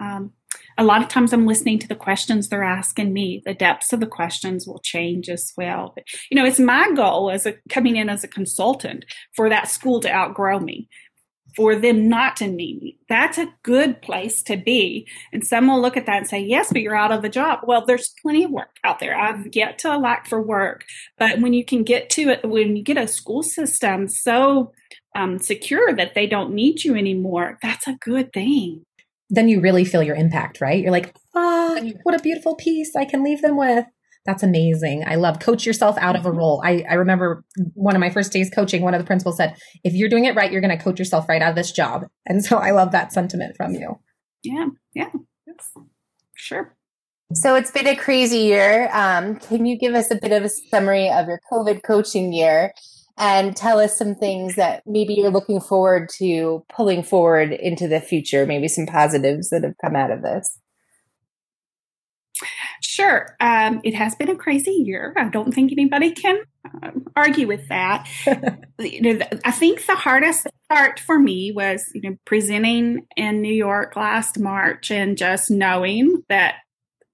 Um, 0.00 0.32
a 0.78 0.84
lot 0.84 1.02
of 1.02 1.08
times 1.08 1.32
I'm 1.32 1.46
listening 1.46 1.78
to 1.80 1.88
the 1.88 1.94
questions 1.94 2.48
they're 2.48 2.62
asking 2.62 3.12
me. 3.12 3.42
The 3.44 3.54
depths 3.54 3.92
of 3.92 4.00
the 4.00 4.06
questions 4.06 4.66
will 4.66 4.80
change 4.80 5.28
as 5.28 5.52
well. 5.56 5.92
But, 5.94 6.04
you 6.30 6.36
know, 6.36 6.44
it's 6.44 6.60
my 6.60 6.90
goal 6.92 7.30
as 7.30 7.46
a 7.46 7.54
coming 7.68 7.96
in 7.96 8.08
as 8.08 8.24
a 8.24 8.28
consultant 8.28 9.04
for 9.34 9.48
that 9.48 9.68
school 9.68 10.00
to 10.00 10.12
outgrow 10.12 10.60
me, 10.60 10.88
for 11.56 11.76
them 11.76 12.08
not 12.08 12.36
to 12.36 12.46
need 12.46 12.80
me. 12.82 12.98
That's 13.08 13.38
a 13.38 13.52
good 13.62 14.00
place 14.00 14.42
to 14.44 14.56
be. 14.56 15.06
And 15.32 15.46
some 15.46 15.66
will 15.66 15.80
look 15.80 15.96
at 15.96 16.06
that 16.06 16.18
and 16.18 16.28
say, 16.28 16.40
yes, 16.40 16.72
but 16.72 16.82
you're 16.82 16.96
out 16.96 17.12
of 17.12 17.24
a 17.24 17.28
job. 17.28 17.60
Well, 17.64 17.84
there's 17.84 18.14
plenty 18.22 18.44
of 18.44 18.50
work 18.50 18.76
out 18.84 19.00
there. 19.00 19.16
I've 19.16 19.48
yet 19.52 19.78
to 19.80 19.98
lack 19.98 20.28
for 20.28 20.40
work. 20.40 20.84
But 21.18 21.40
when 21.40 21.52
you 21.52 21.64
can 21.64 21.82
get 21.82 22.10
to 22.10 22.30
it, 22.30 22.48
when 22.48 22.76
you 22.76 22.82
get 22.82 22.96
a 22.96 23.08
school 23.08 23.42
system 23.42 24.08
so 24.08 24.72
um, 25.16 25.38
secure 25.38 25.92
that 25.92 26.14
they 26.14 26.26
don't 26.26 26.54
need 26.54 26.84
you 26.84 26.94
anymore, 26.94 27.58
that's 27.60 27.88
a 27.88 27.98
good 28.00 28.32
thing 28.32 28.84
then 29.30 29.48
you 29.48 29.60
really 29.60 29.84
feel 29.84 30.02
your 30.02 30.16
impact, 30.16 30.60
right? 30.60 30.82
You're 30.82 30.90
like, 30.90 31.14
ah, 31.34 31.78
what 32.02 32.18
a 32.18 32.22
beautiful 32.22 32.56
piece 32.56 32.94
I 32.96 33.04
can 33.04 33.24
leave 33.24 33.40
them 33.42 33.56
with. 33.56 33.86
That's 34.26 34.42
amazing. 34.42 35.04
I 35.06 35.14
love 35.14 35.38
coach 35.38 35.64
yourself 35.64 35.96
out 35.98 36.14
of 36.14 36.26
a 36.26 36.30
role. 36.30 36.60
I, 36.62 36.84
I 36.90 36.94
remember 36.94 37.42
one 37.72 37.96
of 37.96 38.00
my 38.00 38.10
first 38.10 38.32
days 38.32 38.50
coaching, 38.50 38.82
one 38.82 38.92
of 38.92 39.00
the 39.00 39.06
principals 39.06 39.38
said, 39.38 39.56
if 39.82 39.94
you're 39.94 40.10
doing 40.10 40.26
it 40.26 40.34
right, 40.36 40.52
you're 40.52 40.60
going 40.60 40.76
to 40.76 40.82
coach 40.82 40.98
yourself 40.98 41.28
right 41.28 41.40
out 41.40 41.50
of 41.50 41.56
this 41.56 41.72
job. 41.72 42.04
And 42.26 42.44
so 42.44 42.58
I 42.58 42.72
love 42.72 42.92
that 42.92 43.12
sentiment 43.12 43.56
from 43.56 43.72
you. 43.72 43.98
Yeah. 44.42 44.66
Yeah. 44.94 45.10
Yes. 45.46 45.72
Sure. 46.34 46.76
So 47.32 47.54
it's 47.54 47.70
been 47.70 47.86
a 47.86 47.96
crazy 47.96 48.38
year. 48.38 48.90
Um, 48.92 49.36
can 49.36 49.64
you 49.64 49.78
give 49.78 49.94
us 49.94 50.10
a 50.10 50.16
bit 50.16 50.32
of 50.32 50.42
a 50.42 50.50
summary 50.70 51.08
of 51.08 51.28
your 51.28 51.40
COVID 51.50 51.82
coaching 51.82 52.32
year 52.32 52.72
and 53.20 53.54
tell 53.54 53.78
us 53.78 53.96
some 53.96 54.14
things 54.14 54.56
that 54.56 54.82
maybe 54.86 55.12
you're 55.12 55.30
looking 55.30 55.60
forward 55.60 56.08
to 56.16 56.64
pulling 56.74 57.02
forward 57.02 57.52
into 57.52 57.86
the 57.86 58.00
future, 58.00 58.46
maybe 58.46 58.66
some 58.66 58.86
positives 58.86 59.50
that 59.50 59.62
have 59.62 59.74
come 59.80 59.94
out 59.94 60.10
of 60.10 60.22
this? 60.22 60.58
Sure. 62.80 63.36
Um, 63.38 63.82
it 63.84 63.94
has 63.94 64.14
been 64.14 64.30
a 64.30 64.36
crazy 64.36 64.70
year. 64.70 65.12
I 65.16 65.28
don't 65.28 65.52
think 65.52 65.70
anybody 65.70 66.12
can 66.12 66.40
uh, 66.82 66.90
argue 67.14 67.46
with 67.46 67.68
that. 67.68 68.08
you 68.78 69.02
know, 69.02 69.18
I 69.44 69.50
think 69.50 69.84
the 69.84 69.94
hardest 69.94 70.46
part 70.70 70.98
for 70.98 71.18
me 71.18 71.52
was, 71.52 71.84
you 71.94 72.00
know, 72.00 72.16
presenting 72.24 73.06
in 73.16 73.42
New 73.42 73.52
York 73.52 73.96
last 73.96 74.38
March 74.38 74.90
and 74.90 75.18
just 75.18 75.50
knowing 75.50 76.22
that 76.30 76.54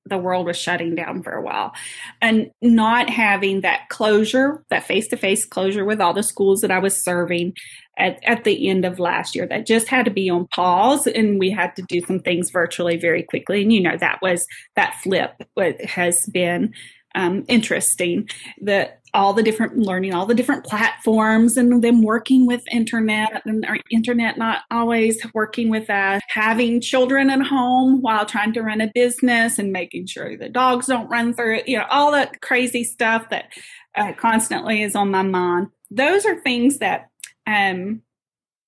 the 0.09 0.19
world 0.19 0.47
was 0.47 0.57
shutting 0.57 0.95
down 0.95 1.23
for 1.23 1.33
a 1.33 1.42
while. 1.42 1.73
And 2.21 2.51
not 2.62 3.11
having 3.11 3.61
that 3.62 3.88
closure 3.88 4.64
that 4.71 4.85
face-to-face 4.85 5.45
closure 5.45 5.85
with 5.85 6.01
all 6.01 6.12
the 6.12 6.23
schools 6.23 6.61
that 6.61 6.71
i 6.71 6.79
was 6.79 6.97
serving 6.97 7.55
at, 7.99 8.19
at 8.25 8.45
the 8.45 8.69
end 8.69 8.85
of 8.85 8.99
last 8.99 9.35
year 9.35 9.47
that 9.47 9.66
just 9.66 9.88
had 9.88 10.05
to 10.05 10.11
be 10.11 10.29
on 10.29 10.47
pause 10.49 11.07
and 11.07 11.38
we 11.38 11.51
had 11.51 11.75
to 11.77 11.83
do 11.83 12.01
some 12.03 12.21
things 12.21 12.51
virtually 12.51 12.97
very 12.97 13.23
quickly. 13.23 13.62
And 13.62 13.73
you 13.73 13.81
know 13.81 13.97
that 13.97 14.21
was 14.21 14.47
that 14.75 14.97
flip 15.03 15.42
what 15.55 15.81
has 15.81 16.27
been 16.27 16.75
um, 17.14 17.45
interesting. 17.49 18.29
That 18.61 19.01
all 19.16 19.33
the 19.33 19.42
different 19.42 19.76
learning 19.79 20.12
all 20.14 20.26
the 20.26 20.35
different 20.35 20.64
platforms 20.64 21.57
and 21.57 21.83
them 21.83 22.02
working 22.02 22.46
with 22.46 22.62
internet 22.70 23.42
and 23.46 23.64
our 23.66 23.79
internet 23.90 24.38
not 24.38 24.62
always 24.70 25.20
working 25.35 25.70
with 25.70 25.87
that 25.87 26.22
having 26.29 26.81
children 26.81 27.31
at 27.31 27.40
home 27.40 28.00
while 28.02 28.26
trying 28.26 28.52
to 28.52 28.62
run 28.62 28.81
a 28.81 28.90
business 28.94 29.59
and 29.59 29.72
making 29.72 30.07
sure 30.07 30.37
the 30.37 30.48
dogs 30.48 30.87
don't 30.87 31.09
run 31.09 31.33
through 31.33 31.61
you 31.66 31.79
know 31.79 31.87
all 31.90 32.12
that 32.12 32.40
crazy 32.42 32.85
stuff 32.85 33.29
that 33.31 33.46
uh, 33.96 34.12
constantly 34.12 34.83
is 34.83 34.94
on 34.94 35.11
my 35.11 35.22
mind. 35.22 35.68
Those 35.90 36.26
are 36.26 36.40
things 36.40 36.79
that 36.79 37.09
um, 37.46 38.02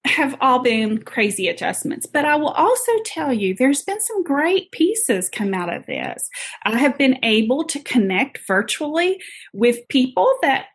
have 0.04 0.36
all 0.40 0.60
been 0.60 0.98
crazy 1.02 1.48
adjustments. 1.48 2.06
But 2.06 2.24
I 2.24 2.36
will 2.36 2.50
also 2.50 2.92
tell 3.04 3.32
you, 3.32 3.54
there's 3.54 3.82
been 3.82 4.00
some 4.00 4.22
great 4.22 4.70
pieces 4.72 5.28
come 5.28 5.54
out 5.54 5.72
of 5.72 5.86
this. 5.86 6.28
I 6.64 6.78
have 6.78 6.96
been 6.96 7.18
able 7.22 7.64
to 7.64 7.80
connect 7.80 8.40
virtually 8.46 9.20
with 9.52 9.86
people 9.88 10.32
that 10.42 10.66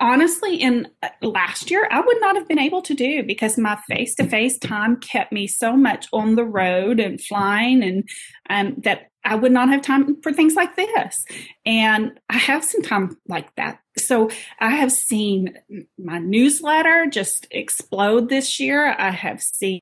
honestly 0.00 0.56
in 0.56 0.86
uh, 1.02 1.08
last 1.22 1.72
year 1.72 1.88
i 1.90 2.00
would 2.00 2.20
not 2.20 2.36
have 2.36 2.46
been 2.46 2.58
able 2.58 2.80
to 2.80 2.94
do 2.94 3.22
because 3.24 3.58
my 3.58 3.76
face-to-face 3.88 4.56
time 4.58 4.96
kept 5.00 5.32
me 5.32 5.44
so 5.46 5.76
much 5.76 6.06
on 6.12 6.36
the 6.36 6.44
road 6.44 7.00
and 7.00 7.20
flying 7.20 7.82
and 7.82 8.08
um, 8.48 8.76
that 8.78 9.10
i 9.28 9.34
would 9.34 9.52
not 9.52 9.68
have 9.68 9.82
time 9.82 10.20
for 10.22 10.32
things 10.32 10.54
like 10.54 10.74
this 10.76 11.24
and 11.64 12.18
i 12.30 12.36
have 12.36 12.64
some 12.64 12.82
time 12.82 13.16
like 13.28 13.54
that 13.56 13.80
so 13.98 14.30
I 14.60 14.70
have 14.70 14.92
seen 14.92 15.58
my 15.98 16.18
newsletter 16.18 17.06
just 17.06 17.46
explode 17.50 18.28
this 18.28 18.58
year. 18.60 18.94
I 18.98 19.10
have 19.10 19.42
seen 19.42 19.80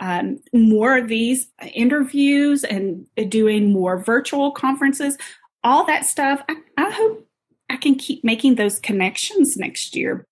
um, 0.00 0.38
more 0.52 0.98
of 0.98 1.08
these 1.08 1.48
interviews 1.74 2.64
and 2.64 3.06
doing 3.28 3.72
more 3.72 3.98
virtual 3.98 4.50
conferences, 4.52 5.16
all 5.64 5.84
that 5.86 6.06
stuff. 6.06 6.42
I, 6.48 6.56
I 6.76 6.90
hope 6.90 7.28
I 7.70 7.76
can 7.76 7.94
keep 7.94 8.24
making 8.24 8.54
those 8.54 8.78
connections 8.78 9.56
next 9.56 9.94
year 9.94 10.26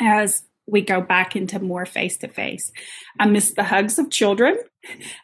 as 0.00 0.44
we 0.66 0.80
go 0.80 1.00
back 1.00 1.36
into 1.36 1.58
more 1.58 1.86
face 1.86 2.16
to 2.18 2.28
face. 2.28 2.72
I 3.18 3.26
miss 3.26 3.52
the 3.52 3.64
hugs 3.64 3.98
of 3.98 4.10
children. 4.10 4.58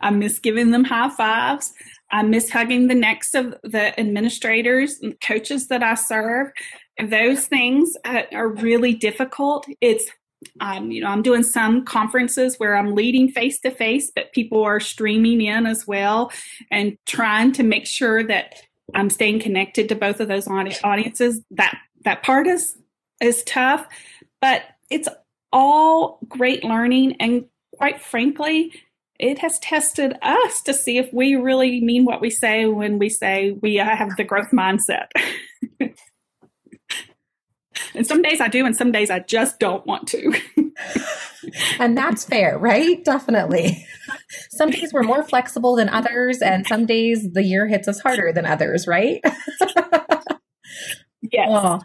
I 0.00 0.10
miss 0.10 0.38
giving 0.38 0.70
them 0.70 0.84
high 0.84 1.10
fives. 1.10 1.72
I 2.10 2.22
miss 2.22 2.50
hugging 2.50 2.88
the 2.88 2.94
necks 2.94 3.34
of 3.34 3.54
the 3.62 3.98
administrators 3.98 4.98
and 5.00 5.20
coaches 5.20 5.68
that 5.68 5.82
I 5.82 5.94
serve. 5.94 6.50
Those 7.02 7.46
things 7.46 7.96
uh, 8.04 8.22
are 8.32 8.48
really 8.48 8.94
difficult. 8.94 9.66
It's 9.80 10.10
um, 10.60 10.90
you 10.90 11.02
know, 11.02 11.08
I'm 11.08 11.22
doing 11.22 11.42
some 11.42 11.84
conferences 11.84 12.56
where 12.56 12.74
I'm 12.74 12.94
leading 12.94 13.28
face 13.28 13.60
to 13.60 13.70
face, 13.70 14.10
but 14.14 14.32
people 14.32 14.62
are 14.64 14.80
streaming 14.80 15.42
in 15.42 15.66
as 15.66 15.86
well 15.86 16.32
and 16.70 16.96
trying 17.06 17.52
to 17.52 17.62
make 17.62 17.86
sure 17.86 18.24
that 18.24 18.54
I'm 18.94 19.10
staying 19.10 19.40
connected 19.40 19.88
to 19.90 19.94
both 19.94 20.18
of 20.18 20.28
those 20.28 20.48
audiences. 20.48 21.42
That 21.50 21.76
that 22.04 22.22
part 22.22 22.46
is 22.46 22.76
is 23.20 23.42
tough, 23.44 23.86
but 24.40 24.62
it's 24.88 25.08
all 25.52 26.18
great 26.28 26.64
learning 26.64 27.16
and 27.20 27.44
quite 27.80 28.00
frankly, 28.00 28.72
it 29.18 29.38
has 29.38 29.58
tested 29.58 30.14
us 30.22 30.60
to 30.62 30.74
see 30.74 30.98
if 30.98 31.12
we 31.12 31.34
really 31.34 31.80
mean 31.80 32.04
what 32.04 32.20
we 32.20 32.30
say 32.30 32.66
when 32.66 32.98
we 32.98 33.08
say 33.08 33.52
we 33.52 33.78
uh, 33.80 33.96
have 33.96 34.16
the 34.16 34.24
growth 34.24 34.50
mindset. 34.50 35.06
and 37.94 38.06
some 38.06 38.22
days 38.22 38.40
I 38.40 38.48
do, 38.48 38.64
and 38.66 38.76
some 38.76 38.92
days 38.92 39.10
I 39.10 39.20
just 39.20 39.58
don't 39.58 39.86
want 39.86 40.08
to. 40.08 40.32
and 41.78 41.96
that's 41.96 42.24
fair, 42.24 42.58
right? 42.58 43.04
Definitely. 43.04 43.86
Some 44.50 44.70
days 44.70 44.92
we're 44.92 45.02
more 45.02 45.22
flexible 45.22 45.76
than 45.76 45.88
others, 45.88 46.42
and 46.42 46.66
some 46.66 46.86
days 46.86 47.32
the 47.32 47.42
year 47.42 47.66
hits 47.66 47.88
us 47.88 48.00
harder 48.00 48.32
than 48.32 48.46
others, 48.46 48.86
right? 48.86 49.22
Yes. 51.32 51.48
Oh. 51.50 51.80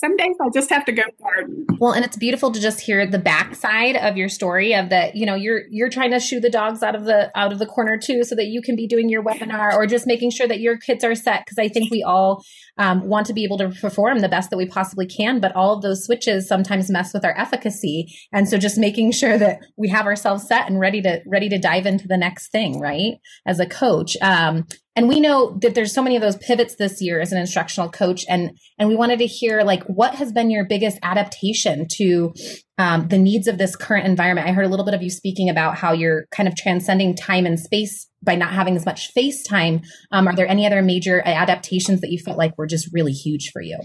Some 0.00 0.16
days 0.16 0.36
I 0.40 0.48
just 0.54 0.70
have 0.70 0.84
to 0.84 0.92
go 0.92 1.02
garden. 1.20 1.66
Well, 1.80 1.90
and 1.90 2.04
it's 2.04 2.16
beautiful 2.16 2.52
to 2.52 2.60
just 2.60 2.78
hear 2.78 3.04
the 3.04 3.18
backside 3.18 3.96
of 3.96 4.16
your 4.16 4.28
story 4.28 4.72
of 4.72 4.90
that, 4.90 5.16
you 5.16 5.26
know, 5.26 5.34
you're 5.34 5.62
you're 5.70 5.88
trying 5.88 6.12
to 6.12 6.20
shoo 6.20 6.38
the 6.38 6.50
dogs 6.50 6.84
out 6.84 6.94
of 6.94 7.04
the 7.04 7.36
out 7.36 7.52
of 7.52 7.58
the 7.58 7.66
corner 7.66 7.98
too 8.00 8.22
so 8.22 8.36
that 8.36 8.46
you 8.46 8.62
can 8.62 8.76
be 8.76 8.86
doing 8.86 9.08
your 9.08 9.24
webinar 9.24 9.74
or 9.74 9.86
just 9.86 10.06
making 10.06 10.30
sure 10.30 10.46
that 10.46 10.60
your 10.60 10.76
kids 10.76 11.02
are 11.02 11.16
set 11.16 11.44
because 11.44 11.58
I 11.58 11.66
think 11.66 11.90
we 11.90 12.04
all 12.04 12.44
um, 12.78 13.08
want 13.08 13.26
to 13.26 13.32
be 13.32 13.42
able 13.42 13.58
to 13.58 13.70
perform 13.70 14.20
the 14.20 14.28
best 14.28 14.50
that 14.50 14.56
we 14.56 14.66
possibly 14.66 15.06
can, 15.06 15.40
but 15.40 15.50
all 15.56 15.74
of 15.74 15.82
those 15.82 16.04
switches 16.04 16.46
sometimes 16.46 16.88
mess 16.88 17.12
with 17.12 17.24
our 17.24 17.36
efficacy. 17.36 18.06
And 18.32 18.48
so 18.48 18.56
just 18.56 18.78
making 18.78 19.10
sure 19.10 19.36
that 19.36 19.58
we 19.76 19.88
have 19.88 20.06
ourselves 20.06 20.46
set 20.46 20.70
and 20.70 20.78
ready 20.78 21.02
to 21.02 21.22
ready 21.26 21.48
to 21.48 21.58
dive 21.58 21.86
into 21.86 22.06
the 22.06 22.16
next 22.16 22.52
thing, 22.52 22.78
right? 22.78 23.14
As 23.44 23.58
a 23.58 23.66
coach. 23.66 24.16
Um, 24.22 24.64
and 24.98 25.08
we 25.08 25.20
know 25.20 25.56
that 25.62 25.76
there's 25.76 25.94
so 25.94 26.02
many 26.02 26.16
of 26.16 26.22
those 26.22 26.36
pivots 26.38 26.74
this 26.74 27.00
year 27.00 27.20
as 27.20 27.30
an 27.30 27.38
instructional 27.38 27.88
coach. 27.88 28.24
And 28.28 28.58
and 28.80 28.88
we 28.88 28.96
wanted 28.96 29.20
to 29.20 29.26
hear 29.26 29.62
like 29.62 29.84
what 29.84 30.16
has 30.16 30.32
been 30.32 30.50
your 30.50 30.64
biggest 30.64 30.98
adaptation 31.04 31.86
to 31.92 32.34
um, 32.78 33.06
the 33.06 33.16
needs 33.16 33.46
of 33.46 33.58
this 33.58 33.76
current 33.76 34.06
environment? 34.06 34.48
I 34.48 34.50
heard 34.50 34.64
a 34.64 34.68
little 34.68 34.84
bit 34.84 34.94
of 34.94 35.02
you 35.02 35.08
speaking 35.08 35.48
about 35.48 35.76
how 35.78 35.92
you're 35.92 36.26
kind 36.32 36.48
of 36.48 36.56
transcending 36.56 37.14
time 37.14 37.46
and 37.46 37.60
space 37.60 38.08
by 38.24 38.34
not 38.34 38.50
having 38.50 38.74
as 38.74 38.84
much 38.84 39.12
face 39.12 39.44
time. 39.44 39.82
Um, 40.10 40.26
are 40.26 40.34
there 40.34 40.48
any 40.48 40.66
other 40.66 40.82
major 40.82 41.22
adaptations 41.24 42.00
that 42.00 42.10
you 42.10 42.18
felt 42.18 42.36
like 42.36 42.58
were 42.58 42.66
just 42.66 42.92
really 42.92 43.12
huge 43.12 43.52
for 43.52 43.62
you? 43.62 43.78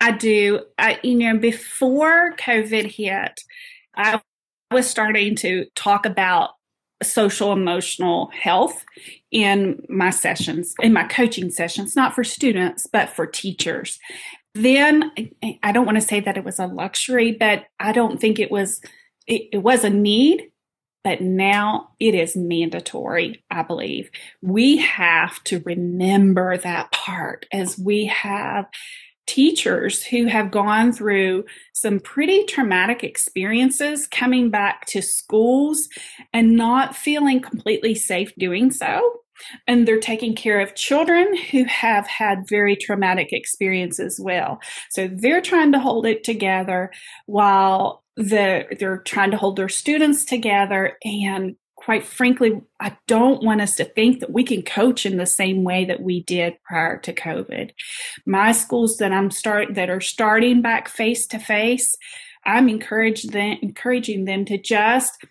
I 0.00 0.12
do. 0.12 0.60
I, 0.78 0.98
you 1.02 1.16
know 1.16 1.38
before 1.38 2.34
covid 2.38 2.90
hit 2.90 3.38
i 3.94 4.18
was 4.70 4.88
starting 4.88 5.36
to 5.36 5.66
talk 5.74 6.06
about 6.06 6.52
social 7.04 7.52
emotional 7.52 8.30
health 8.32 8.84
in 9.30 9.82
my 9.88 10.10
sessions, 10.10 10.74
in 10.80 10.92
my 10.92 11.04
coaching 11.04 11.50
sessions, 11.50 11.96
not 11.96 12.14
for 12.14 12.24
students, 12.24 12.86
but 12.86 13.10
for 13.10 13.26
teachers. 13.26 13.98
Then 14.54 15.10
I 15.62 15.72
don't 15.72 15.86
want 15.86 15.96
to 15.96 16.06
say 16.06 16.20
that 16.20 16.36
it 16.36 16.44
was 16.44 16.58
a 16.58 16.66
luxury, 16.66 17.32
but 17.32 17.64
I 17.80 17.92
don't 17.92 18.20
think 18.20 18.38
it 18.38 18.50
was, 18.50 18.80
it, 19.26 19.48
it 19.52 19.58
was 19.58 19.84
a 19.84 19.90
need, 19.90 20.50
but 21.04 21.20
now 21.20 21.88
it 21.98 22.14
is 22.14 22.36
mandatory, 22.36 23.42
I 23.50 23.62
believe. 23.62 24.10
We 24.42 24.76
have 24.76 25.42
to 25.44 25.60
remember 25.60 26.58
that 26.58 26.92
part 26.92 27.46
as 27.52 27.78
we 27.78 28.06
have 28.06 28.66
teachers 29.26 30.02
who 30.04 30.26
have 30.26 30.50
gone 30.50 30.92
through 30.92 31.44
some 31.72 32.00
pretty 32.00 32.44
traumatic 32.44 33.04
experiences 33.04 34.06
coming 34.06 34.50
back 34.50 34.86
to 34.86 35.02
schools 35.02 35.88
and 36.32 36.56
not 36.56 36.96
feeling 36.96 37.40
completely 37.40 37.94
safe 37.94 38.32
doing 38.36 38.70
so. 38.70 39.18
And 39.66 39.88
they're 39.88 39.98
taking 39.98 40.34
care 40.34 40.60
of 40.60 40.74
children 40.74 41.36
who 41.50 41.64
have 41.64 42.06
had 42.06 42.48
very 42.48 42.76
traumatic 42.76 43.32
experiences 43.32 44.18
as 44.18 44.20
well. 44.22 44.60
So 44.90 45.08
they're 45.08 45.40
trying 45.40 45.72
to 45.72 45.80
hold 45.80 46.06
it 46.06 46.22
together 46.22 46.92
while 47.26 48.04
the, 48.16 48.66
they're 48.78 48.98
trying 48.98 49.30
to 49.32 49.36
hold 49.36 49.56
their 49.56 49.68
students 49.68 50.24
together 50.24 50.96
and 51.04 51.56
quite 51.84 52.04
frankly, 52.04 52.60
I 52.78 52.96
don't 53.08 53.42
want 53.42 53.60
us 53.60 53.74
to 53.76 53.84
think 53.84 54.20
that 54.20 54.30
we 54.32 54.44
can 54.44 54.62
coach 54.62 55.04
in 55.04 55.16
the 55.16 55.26
same 55.26 55.64
way 55.64 55.84
that 55.86 56.00
we 56.00 56.22
did 56.22 56.54
prior 56.62 56.98
to 56.98 57.12
COVID. 57.12 57.72
My 58.24 58.52
schools 58.52 58.98
that 58.98 59.12
I'm 59.12 59.32
start 59.32 59.74
that 59.74 59.90
are 59.90 60.00
starting 60.00 60.62
back 60.62 60.88
face 60.88 61.26
to 61.28 61.40
face, 61.40 61.96
I'm 62.44 62.68
them, 62.68 63.58
encouraging 63.62 64.26
them 64.26 64.44
to 64.44 64.58
just 64.58 65.24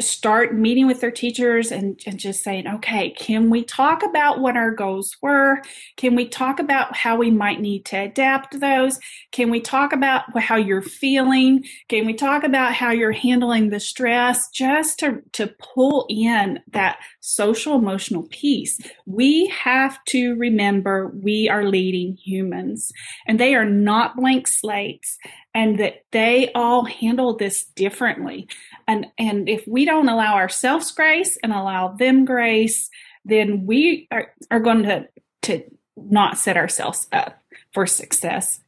start 0.00 0.54
meeting 0.54 0.86
with 0.86 1.00
their 1.00 1.10
teachers 1.10 1.70
and, 1.70 2.00
and 2.06 2.18
just 2.18 2.42
saying, 2.42 2.66
okay, 2.66 3.10
can 3.10 3.50
we 3.50 3.64
talk 3.64 4.02
about 4.02 4.40
what 4.40 4.56
our 4.56 4.70
goals 4.70 5.16
were? 5.22 5.62
Can 5.96 6.14
we 6.14 6.26
talk 6.26 6.58
about 6.58 6.96
how 6.96 7.16
we 7.16 7.30
might 7.30 7.60
need 7.60 7.84
to 7.86 7.96
adapt 7.96 8.60
those? 8.60 8.98
Can 9.32 9.50
we 9.50 9.60
talk 9.60 9.92
about 9.92 10.38
how 10.38 10.56
you're 10.56 10.82
feeling? 10.82 11.64
Can 11.88 12.06
we 12.06 12.14
talk 12.14 12.44
about 12.44 12.74
how 12.74 12.90
you're 12.90 13.12
handling 13.12 13.70
the 13.70 13.80
stress 13.80 14.48
just 14.50 14.98
to, 15.00 15.22
to 15.32 15.48
pull 15.58 16.06
in 16.08 16.60
that 16.72 16.98
social 17.20 17.76
emotional 17.76 18.24
piece? 18.30 18.78
We 19.06 19.46
have 19.48 20.02
to 20.06 20.34
remember 20.36 21.12
we 21.22 21.48
are 21.48 21.64
leading 21.64 22.16
humans 22.16 22.92
and 23.26 23.38
they 23.38 23.54
are 23.54 23.64
not 23.64 24.16
blank 24.16 24.48
slates 24.48 25.18
and 25.54 25.78
that 25.80 26.04
they 26.12 26.52
all 26.54 26.84
handle 26.84 27.36
this 27.36 27.64
differently. 27.64 28.48
And, 28.86 29.06
and 29.18 29.48
if 29.48 29.66
we 29.66 29.84
don't 29.84 30.08
allow 30.08 30.34
ourselves 30.34 30.92
grace 30.92 31.36
and 31.42 31.52
allow 31.52 31.88
them 31.88 32.24
grace, 32.24 32.88
then 33.24 33.66
we 33.66 34.06
are, 34.10 34.32
are 34.50 34.60
going 34.60 34.84
to, 34.84 35.08
to 35.42 35.64
not 35.96 36.38
set 36.38 36.56
ourselves 36.56 37.06
up 37.12 37.42
for 37.72 37.86
success 37.86 38.60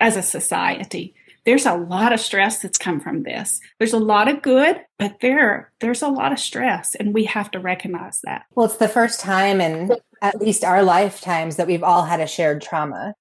as 0.00 0.16
a 0.16 0.22
society. 0.22 1.14
There's 1.44 1.66
a 1.66 1.74
lot 1.74 2.12
of 2.12 2.20
stress 2.20 2.60
that's 2.60 2.78
come 2.78 3.00
from 3.00 3.24
this. 3.24 3.60
There's 3.78 3.92
a 3.92 3.98
lot 3.98 4.28
of 4.28 4.42
good, 4.42 4.80
but 4.98 5.18
there 5.20 5.72
there's 5.80 6.02
a 6.02 6.08
lot 6.08 6.30
of 6.30 6.38
stress 6.38 6.94
and 6.94 7.12
we 7.12 7.24
have 7.24 7.50
to 7.50 7.58
recognize 7.58 8.20
that. 8.22 8.44
Well, 8.54 8.66
it's 8.66 8.76
the 8.76 8.88
first 8.88 9.18
time 9.18 9.60
in 9.60 9.90
at 10.20 10.40
least 10.40 10.62
our 10.62 10.84
lifetimes 10.84 11.56
that 11.56 11.66
we've 11.66 11.82
all 11.82 12.04
had 12.04 12.20
a 12.20 12.28
shared 12.28 12.62
trauma 12.62 13.14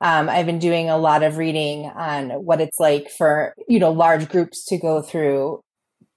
um, 0.00 0.28
I've 0.28 0.46
been 0.46 0.58
doing 0.58 0.88
a 0.88 0.96
lot 0.96 1.22
of 1.22 1.36
reading 1.36 1.86
on 1.86 2.30
what 2.30 2.60
it's 2.60 2.80
like 2.80 3.10
for, 3.10 3.54
you 3.68 3.78
know, 3.78 3.90
large 3.90 4.28
groups 4.28 4.64
to 4.66 4.78
go 4.78 5.02
through 5.02 5.62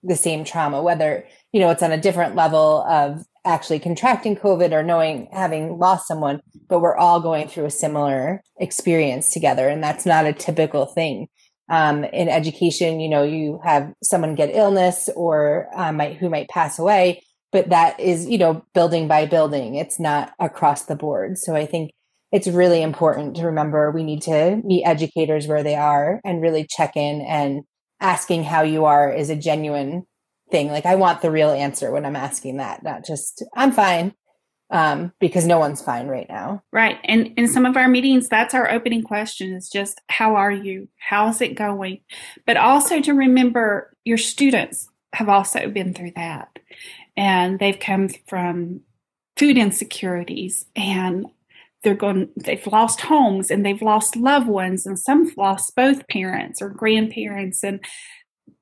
the 0.04 0.16
same 0.16 0.44
trauma, 0.44 0.82
whether, 0.82 1.28
you 1.52 1.60
know, 1.60 1.70
it's 1.70 1.84
on 1.84 1.92
a 1.92 2.00
different 2.00 2.36
level 2.36 2.84
of 2.84 3.26
actually 3.46 3.80
contracting 3.80 4.36
COVID 4.36 4.72
or 4.72 4.84
knowing 4.84 5.28
having 5.34 5.78
lost 5.78 6.08
someone, 6.08 6.42
but 6.70 6.80
we're 6.80 6.96
all 6.96 7.20
going 7.20 7.48
through 7.48 7.66
a 7.66 7.72
similar 7.72 8.42
experience 8.58 9.34
together. 9.34 9.68
And 9.68 9.84
that's 9.84 10.06
not 10.06 10.26
a 10.26 10.34
typical 10.34 10.86
thing. 10.86 11.28
Um, 11.70 12.04
in 12.06 12.30
education, 12.30 13.00
you 13.00 13.10
know, 13.10 13.24
you 13.24 13.60
have 13.64 13.94
someone 14.02 14.36
get 14.36 14.56
illness 14.56 15.10
or 15.16 15.68
um, 15.76 15.98
might, 15.98 16.18
who 16.18 16.30
might 16.30 16.50
pass 16.50 16.78
away, 16.80 17.24
but 17.52 17.70
that 17.70 18.00
is, 18.00 18.28
you 18.28 18.38
know, 18.38 18.66
building 18.74 19.08
by 19.08 19.26
building. 19.26 19.76
It's 19.76 20.00
not 20.00 20.34
across 20.40 20.84
the 20.84 20.96
board. 20.96 21.38
So 21.38 21.56
I 21.56 21.66
think 21.66 21.92
it's 22.34 22.48
really 22.48 22.82
important 22.82 23.36
to 23.36 23.46
remember 23.46 23.92
we 23.92 24.04
need 24.04 24.24
to 24.24 24.60
meet 24.66 24.84
educators 24.86 25.46
where 25.46 25.62
they 25.62 25.76
are 25.76 26.20
and 26.26 26.42
really 26.42 26.66
check 26.68 26.98
in 26.98 27.22
and 27.22 27.62
asking 28.02 28.44
how 28.44 28.64
you 28.64 28.86
are 28.86 29.14
is 29.14 29.30
a 29.30 29.36
genuine 29.36 30.04
thing. 30.50 30.70
Like 30.70 30.88
I 30.88 30.96
want 30.96 31.22
the 31.22 31.30
real 31.30 31.52
answer 31.52 31.92
when 31.92 32.06
I'm 32.06 32.16
asking 32.16 32.58
that, 32.58 32.82
not 32.82 33.06
just 33.06 33.44
I'm 33.56 33.72
fine. 33.72 34.16
Um, 34.72 35.14
because 35.20 35.46
no 35.46 35.60
one's 35.60 35.84
fine 35.84 36.08
right 36.08 36.26
now. 36.28 36.64
Right. 36.72 36.98
And 37.04 37.34
in 37.38 37.48
some 37.48 37.68
of 37.68 37.78
our 37.78 37.88
meetings, 37.88 38.28
that's 38.28 38.56
our 38.56 38.72
opening 38.72 39.04
question 39.04 39.54
is 39.54 39.70
just 39.70 40.02
how 40.10 40.36
are 40.36 40.52
you? 40.52 40.88
How's 40.98 41.42
it 41.42 41.54
going? 41.54 42.00
But 42.48 42.58
also 42.58 43.00
to 43.00 43.14
remember 43.14 43.96
your 44.04 44.18
students 44.18 44.90
have 45.14 45.30
also 45.30 45.70
been 45.70 45.94
through 45.94 46.14
that. 46.16 46.58
And 47.16 47.60
they've 47.60 47.80
come 47.80 48.10
from 48.28 48.82
food 49.38 49.60
insecurities 49.60 50.66
and 50.76 51.28
they're 51.84 51.94
going 51.94 52.30
they've 52.38 52.66
lost 52.68 53.02
homes 53.02 53.52
and 53.52 53.66
they've 53.66 53.82
lost 53.82 54.16
loved 54.16 54.48
ones 54.48 54.86
and 54.86 54.98
some 54.98 55.32
lost 55.38 55.76
both 55.76 56.08
parents 56.08 56.62
or 56.62 56.70
grandparents 56.70 57.64
and 57.64 57.84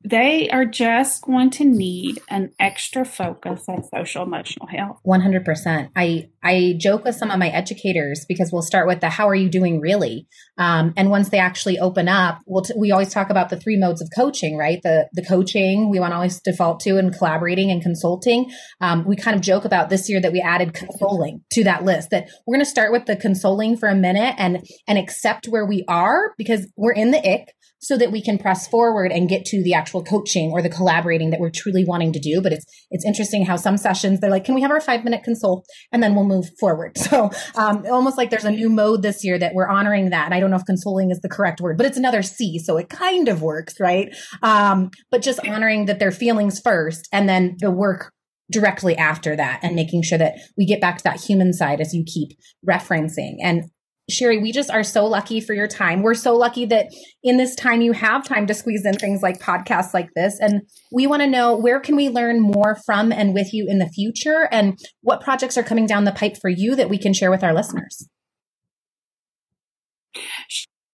they 0.04 0.50
are 0.50 0.66
just 0.66 1.22
going 1.22 1.50
to 1.52 1.64
need 1.64 2.20
an 2.30 2.52
extra 2.60 3.06
focus 3.06 3.64
on 3.68 3.84
social 3.84 4.24
emotional 4.24 4.68
health. 4.68 5.00
100% 5.06 5.90
i 5.96 6.28
i 6.44 6.74
joke 6.80 7.04
with 7.04 7.16
some 7.16 7.30
of 7.30 7.38
my 7.38 7.50
educators 7.50 8.26
because 8.28 8.52
we'll 8.52 8.62
start 8.62 8.88
with 8.88 9.00
the 9.00 9.10
how 9.10 9.28
are 9.28 9.36
you 9.36 9.50
doing 9.50 9.80
really? 9.80 10.28
Um, 10.58 10.94
and 10.98 11.10
once 11.10 11.30
they 11.30 11.40
actually 11.40 11.80
open 11.80 12.08
up 12.08 12.40
we'll 12.46 12.64
t- 12.64 12.74
we 12.78 12.92
always 12.92 13.14
talk 13.14 13.30
about 13.30 13.50
the 13.50 13.60
three 13.60 13.78
modes 13.78 14.02
of 14.02 14.10
coaching 14.16 14.58
right? 14.58 14.80
The 14.84 15.08
the 15.14 15.24
coaching 15.24 15.90
we 15.90 16.00
want 16.00 16.12
to 16.12 16.16
always 16.16 16.42
default 16.42 16.80
to 16.82 16.98
and 16.98 17.16
collaborating 17.16 17.72
and 17.72 17.82
consulting. 17.82 18.52
Um, 18.80 19.06
we 19.06 19.16
kind 19.16 19.36
of 19.36 19.42
joke 19.42 19.66
about 19.66 19.90
this 19.90 20.10
year 20.10 20.20
that 20.22 20.32
we 20.32 20.42
added 20.42 20.74
consoling 20.74 21.42
to 21.52 21.64
that 21.64 21.84
list 21.84 22.10
that 22.10 22.28
we're 22.46 22.56
going 22.56 22.66
to 22.66 22.70
start 22.70 22.92
with 22.92 23.06
the 23.06 23.16
consoling 23.16 23.78
for 23.78 23.90
a 23.90 23.96
minute 23.96 24.36
and 24.38 24.66
and 24.88 24.98
accept 24.98 25.48
where 25.48 25.66
we 25.66 25.86
are 25.88 26.34
because 26.38 26.68
we're 26.76 26.94
in 26.94 27.12
the 27.12 27.20
ick 27.20 27.54
so 27.82 27.98
that 27.98 28.12
we 28.12 28.22
can 28.22 28.38
press 28.38 28.68
forward 28.68 29.12
and 29.12 29.28
get 29.28 29.46
to 29.46 29.64
the 29.64 29.74
actual 29.74 30.04
coaching 30.04 30.52
or 30.52 30.62
the 30.62 30.70
collaborating 30.70 31.32
that 31.32 31.40
we're 31.40 31.50
truly 31.50 31.84
wanting 31.84 32.14
to 32.14 32.20
do. 32.20 32.42
But 32.42 32.54
it's 32.54 32.66
it's 32.92 33.06
interesting 33.06 33.46
how 33.46 33.56
some 33.56 33.78
sessions 33.78 34.20
they're 34.20 34.30
like, 34.30 34.46
can 34.46 34.56
we 34.56 34.62
have 34.62 34.72
our 34.72 34.82
five 34.82 35.04
minute 35.04 35.24
consult 35.24 35.66
and 35.92 36.02
then 36.02 36.16
we'll 36.16 36.26
move 36.26 36.50
forward. 36.60 36.98
So 37.12 37.30
um, 37.56 37.84
almost 37.92 38.18
like 38.18 38.30
there's 38.30 38.46
a 38.46 38.52
new 38.52 38.70
mode 38.70 39.02
this 39.02 39.26
year 39.26 39.38
that 39.38 39.54
we're 39.54 39.68
honoring 39.68 40.12
that. 40.12 40.26
And 40.26 40.34
I 40.34 40.40
don't 40.40 40.50
know 40.50 40.56
if 40.56 40.64
consoling 40.64 41.12
is 41.12 41.20
the 41.20 41.28
correct 41.28 41.60
word, 41.60 41.76
but 41.76 41.86
it's 41.86 41.98
another 41.98 42.22
C, 42.22 42.58
so 42.58 42.78
it 42.78 42.88
kind 42.88 43.28
of 43.28 43.42
works, 43.42 43.82
right? 43.82 44.16
Um, 44.42 44.92
but 45.10 45.22
just 45.22 45.46
honoring 45.46 45.88
that 45.88 46.00
their 46.00 46.12
feelings 46.12 46.62
first 46.62 47.10
and 47.12 47.28
then 47.28 47.58
the 47.60 47.70
work 47.70 48.14
directly 48.50 48.96
after 48.96 49.36
that 49.36 49.60
and 49.64 49.76
making 49.76 50.04
sure 50.04 50.18
that 50.18 50.36
we 50.58 50.66
get 50.66 50.80
back 50.80 51.00
to 51.00 51.04
that 51.04 51.20
human 51.20 51.54
side 51.54 51.82
as 51.82 51.94
you 51.94 52.06
keep 52.06 52.38
referencing. 52.68 53.36
And 53.42 53.64
Sherry, 54.12 54.38
we 54.38 54.52
just 54.52 54.70
are 54.70 54.84
so 54.84 55.06
lucky 55.06 55.40
for 55.40 55.54
your 55.54 55.68
time. 55.68 56.02
We're 56.02 56.14
so 56.14 56.36
lucky 56.36 56.66
that 56.66 56.88
in 57.24 57.38
this 57.38 57.56
time 57.56 57.82
you 57.82 57.92
have 57.94 58.26
time 58.26 58.48
to 58.48 58.54
squeeze 58.54 58.86
in 58.86 58.94
things 58.94 59.22
like 59.22 59.40
podcasts 59.40 59.94
like 59.94 60.10
this. 60.16 60.40
And 60.40 60.62
we 60.92 61.08
want 61.08 61.22
to 61.22 61.28
know 61.28 61.58
where 61.58 61.80
can 61.80 61.96
we 61.96 62.10
learn 62.10 62.40
more 62.40 62.78
from 62.86 63.12
and 63.12 63.34
with 63.34 63.54
you 63.54 63.68
in 63.68 63.80
the 63.80 63.90
future 63.90 64.48
and 64.52 64.80
what 65.02 65.22
projects 65.22 65.58
are 65.58 65.64
coming 65.64 65.86
down 65.86 66.06
the 66.06 66.12
pipe 66.12 66.38
for 66.42 66.50
you 66.50 66.76
that 66.76 66.90
we 66.90 66.98
can 66.98 67.14
share 67.14 67.32
with 67.32 67.44
our 67.44 67.54
listeners. 67.54 68.08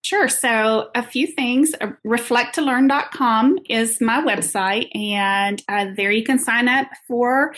Sure. 0.07 0.29
So, 0.29 0.89
a 0.95 1.03
few 1.03 1.27
things. 1.27 1.73
Uh, 1.81 1.87
reflecttolearn.com 2.05 3.57
is 3.67 3.99
my 3.99 4.21
website, 4.21 4.87
and 4.95 5.61
uh, 5.67 5.87
there 5.97 6.11
you 6.11 6.23
can 6.23 6.39
sign 6.39 6.69
up 6.69 6.87
for 7.09 7.53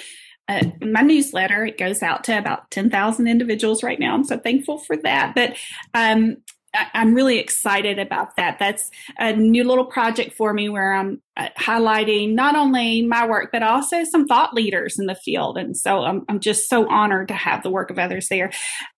uh, 0.50 0.64
my 0.82 1.02
newsletter. 1.02 1.64
It 1.64 1.78
goes 1.78 2.02
out 2.02 2.24
to 2.26 2.38
about 2.38 2.70
10,000 2.72 3.28
individuals 3.28 3.84
right 3.84 4.00
now. 4.00 4.14
I'm 4.14 4.24
so 4.24 4.38
thankful 4.38 4.80
for 4.80 4.98
that. 4.98 5.36
But 5.36 5.56
um, 5.94 6.38
I, 6.76 6.88
am 6.96 7.14
really 7.14 7.38
excited 7.38 8.00
about 8.00 8.36
that. 8.36 8.58
That's 8.60 8.90
a 9.18 9.34
new 9.34 9.64
little 9.64 9.86
project 9.86 10.34
for 10.34 10.54
me 10.54 10.68
where 10.68 10.94
I'm 10.94 11.22
uh, 11.38 11.50
highlighting 11.58 12.34
not 12.34 12.56
only 12.56 13.04
my 13.04 13.28
work, 13.28 13.50
but 13.52 13.64
also 13.64 14.04
some 14.04 14.26
thought 14.26 14.54
leaders 14.54 15.00
in 15.00 15.06
the 15.06 15.16
field. 15.16 15.58
And 15.58 15.78
so 15.78 16.04
I'm, 16.04 16.26
I'm 16.28 16.40
just 16.40 16.68
so 16.68 16.90
honored 16.90 17.28
to 17.30 17.34
have 17.36 17.64
the 17.64 17.70
work 17.70 17.92
of 17.92 18.00
others 18.00 18.28
there. 18.30 18.52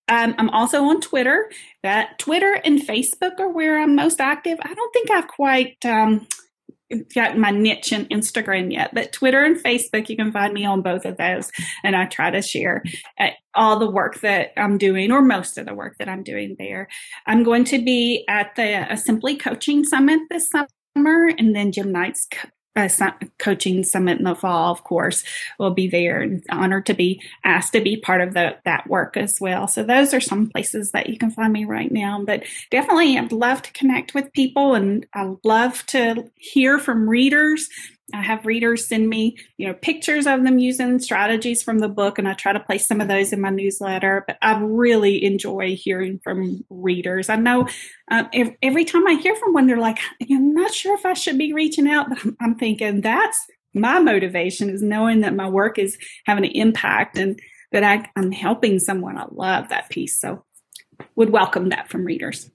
Um, 0.07 0.35
I'm 0.37 0.49
also 0.49 0.83
on 0.85 1.01
Twitter. 1.01 1.51
That 1.83 2.17
Twitter 2.17 2.59
and 2.63 2.81
Facebook 2.81 3.39
are 3.39 3.49
where 3.49 3.81
I'm 3.81 3.95
most 3.95 4.19
active. 4.19 4.57
I 4.61 4.73
don't 4.73 4.93
think 4.93 5.11
I've 5.11 5.27
quite 5.27 5.77
um, 5.85 6.27
got 7.13 7.37
my 7.37 7.51
niche 7.51 7.91
in 7.91 8.05
Instagram 8.07 8.71
yet, 8.71 8.93
but 8.93 9.11
Twitter 9.11 9.43
and 9.43 9.57
Facebook, 9.57 10.09
you 10.09 10.15
can 10.15 10.31
find 10.31 10.53
me 10.53 10.65
on 10.65 10.81
both 10.81 11.05
of 11.05 11.17
those. 11.17 11.51
And 11.83 11.95
I 11.95 12.05
try 12.05 12.31
to 12.31 12.41
share 12.41 12.83
uh, 13.19 13.29
all 13.53 13.79
the 13.79 13.89
work 13.89 14.21
that 14.21 14.51
I'm 14.57 14.77
doing, 14.77 15.11
or 15.11 15.21
most 15.21 15.57
of 15.57 15.65
the 15.65 15.73
work 15.73 15.97
that 15.99 16.09
I'm 16.09 16.23
doing 16.23 16.55
there. 16.57 16.87
I'm 17.25 17.43
going 17.43 17.65
to 17.65 17.83
be 17.83 18.25
at 18.27 18.55
the 18.55 18.95
Simply 18.95 19.35
Coaching 19.35 19.83
Summit 19.83 20.21
this 20.29 20.49
summer, 20.49 21.27
and 21.37 21.55
then 21.55 21.71
Jim 21.71 21.91
Knight's 21.91 22.27
a 22.75 23.13
coaching 23.37 23.83
summit 23.83 24.17
in 24.17 24.23
the 24.23 24.35
fall, 24.35 24.71
of 24.71 24.83
course, 24.83 25.23
will 25.59 25.71
be 25.71 25.87
there 25.87 26.21
and 26.21 26.43
honored 26.49 26.85
to 26.87 26.93
be 26.93 27.21
asked 27.43 27.73
to 27.73 27.81
be 27.81 27.97
part 27.97 28.21
of 28.21 28.33
the, 28.33 28.55
that 28.65 28.87
work 28.87 29.17
as 29.17 29.39
well. 29.41 29.67
So 29.67 29.83
those 29.83 30.13
are 30.13 30.21
some 30.21 30.49
places 30.49 30.91
that 30.91 31.09
you 31.09 31.17
can 31.17 31.31
find 31.31 31.51
me 31.51 31.65
right 31.65 31.91
now. 31.91 32.23
But 32.23 32.43
definitely, 32.69 33.17
I'd 33.17 33.31
love 33.31 33.61
to 33.63 33.73
connect 33.73 34.13
with 34.13 34.33
people 34.33 34.75
and 34.75 35.05
I 35.13 35.33
love 35.43 35.85
to 35.87 36.29
hear 36.37 36.79
from 36.79 37.09
readers 37.09 37.69
I 38.13 38.21
have 38.21 38.45
readers 38.45 38.87
send 38.87 39.09
me, 39.09 39.37
you 39.57 39.67
know, 39.67 39.73
pictures 39.73 40.27
of 40.27 40.43
them 40.43 40.59
using 40.59 40.99
strategies 40.99 41.63
from 41.63 41.79
the 41.79 41.89
book, 41.89 42.17
and 42.17 42.27
I 42.27 42.33
try 42.33 42.53
to 42.53 42.59
place 42.59 42.87
some 42.87 43.01
of 43.01 43.07
those 43.07 43.33
in 43.33 43.41
my 43.41 43.49
newsletter. 43.49 44.23
But 44.27 44.37
I 44.41 44.59
really 44.59 45.23
enjoy 45.23 45.75
hearing 45.75 46.19
from 46.23 46.63
readers. 46.69 47.29
I 47.29 47.35
know 47.35 47.67
um, 48.09 48.29
every, 48.61 48.85
time 48.85 49.07
I 49.07 49.13
hear 49.13 49.35
from 49.35 49.53
one, 49.53 49.67
they're 49.67 49.77
like, 49.77 49.99
"I'm 50.29 50.53
not 50.53 50.73
sure 50.73 50.95
if 50.95 51.05
I 51.05 51.13
should 51.13 51.37
be 51.37 51.53
reaching 51.53 51.87
out," 51.87 52.09
but 52.09 52.23
I'm, 52.23 52.37
I'm 52.41 52.55
thinking 52.55 53.01
that's 53.01 53.45
my 53.73 53.99
motivation 53.99 54.69
is 54.69 54.81
knowing 54.81 55.21
that 55.21 55.35
my 55.35 55.47
work 55.47 55.79
is 55.79 55.97
having 56.25 56.45
an 56.45 56.51
impact 56.51 57.17
and 57.17 57.39
that 57.71 57.83
I, 57.83 58.09
I'm 58.15 58.31
helping 58.31 58.79
someone. 58.79 59.17
I 59.17 59.25
love 59.31 59.69
that 59.69 59.89
piece, 59.89 60.19
so 60.19 60.43
would 61.15 61.29
welcome 61.29 61.69
that 61.69 61.89
from 61.89 62.05
readers. 62.05 62.49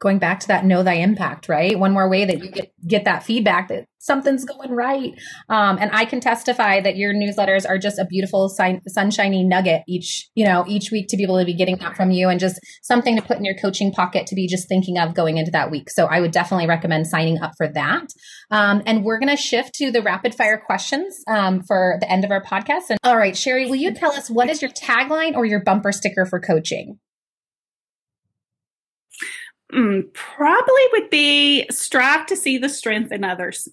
Going 0.00 0.18
back 0.18 0.40
to 0.40 0.48
that 0.48 0.64
know 0.64 0.82
thy 0.82 0.94
impact 0.94 1.48
right? 1.48 1.78
One 1.78 1.92
more 1.92 2.08
way 2.08 2.24
that 2.24 2.42
you 2.42 2.50
get 2.50 2.72
get 2.86 3.04
that 3.04 3.22
feedback 3.22 3.68
that 3.68 3.84
something's 3.98 4.44
going 4.44 4.70
right. 4.70 5.12
Um, 5.48 5.78
and 5.78 5.90
i 5.92 6.04
can 6.04 6.20
testify 6.20 6.80
that 6.80 6.96
your 6.96 7.14
newsletters 7.14 7.68
are 7.68 7.78
just 7.78 7.98
a 7.98 8.06
beautiful 8.06 8.48
sign, 8.48 8.80
sunshiny 8.88 9.44
nugget 9.44 9.82
each 9.86 10.28
you 10.34 10.44
know 10.44 10.64
each 10.66 10.90
week 10.90 11.06
to 11.08 11.16
be 11.16 11.22
able 11.22 11.38
to 11.38 11.44
be 11.44 11.54
getting 11.54 11.76
that 11.76 11.96
from 11.96 12.10
you 12.10 12.28
and 12.28 12.40
just 12.40 12.58
something 12.82 13.16
to 13.16 13.22
put 13.22 13.36
in 13.36 13.44
your 13.44 13.56
coaching 13.56 13.92
pocket 13.92 14.26
to 14.26 14.34
be 14.34 14.46
just 14.46 14.68
thinking 14.68 14.98
of 14.98 15.14
going 15.14 15.36
into 15.36 15.50
that 15.50 15.70
week. 15.70 15.90
So 15.90 16.06
i 16.06 16.20
would 16.20 16.32
definitely 16.32 16.66
recommend 16.66 17.06
signing 17.06 17.40
up 17.40 17.52
for 17.56 17.68
that. 17.68 18.06
Um, 18.50 18.82
and 18.86 19.04
we're 19.04 19.18
going 19.18 19.36
to 19.36 19.36
shift 19.36 19.74
to 19.74 19.90
the 19.90 20.02
rapid 20.02 20.34
fire 20.34 20.60
questions 20.64 21.22
um, 21.28 21.62
for 21.62 21.98
the 22.00 22.10
end 22.10 22.24
of 22.24 22.30
our 22.30 22.42
podcast. 22.42 22.90
And 22.90 22.98
all 23.04 23.16
right 23.16 23.36
sherry 23.36 23.66
will 23.66 23.76
you 23.76 23.92
tell 23.94 24.12
us 24.12 24.30
what 24.30 24.48
is 24.48 24.62
your 24.62 24.70
tagline 24.70 25.34
or 25.36 25.44
your 25.44 25.62
bumper 25.62 25.92
sticker 25.92 26.24
for 26.24 26.40
coaching 26.40 26.98
Mm, 29.74 30.12
probably 30.14 30.82
would 30.92 31.10
be 31.10 31.66
strive 31.70 32.26
to 32.26 32.36
see 32.36 32.58
the 32.58 32.68
strength 32.68 33.12
in 33.12 33.24
others. 33.24 33.68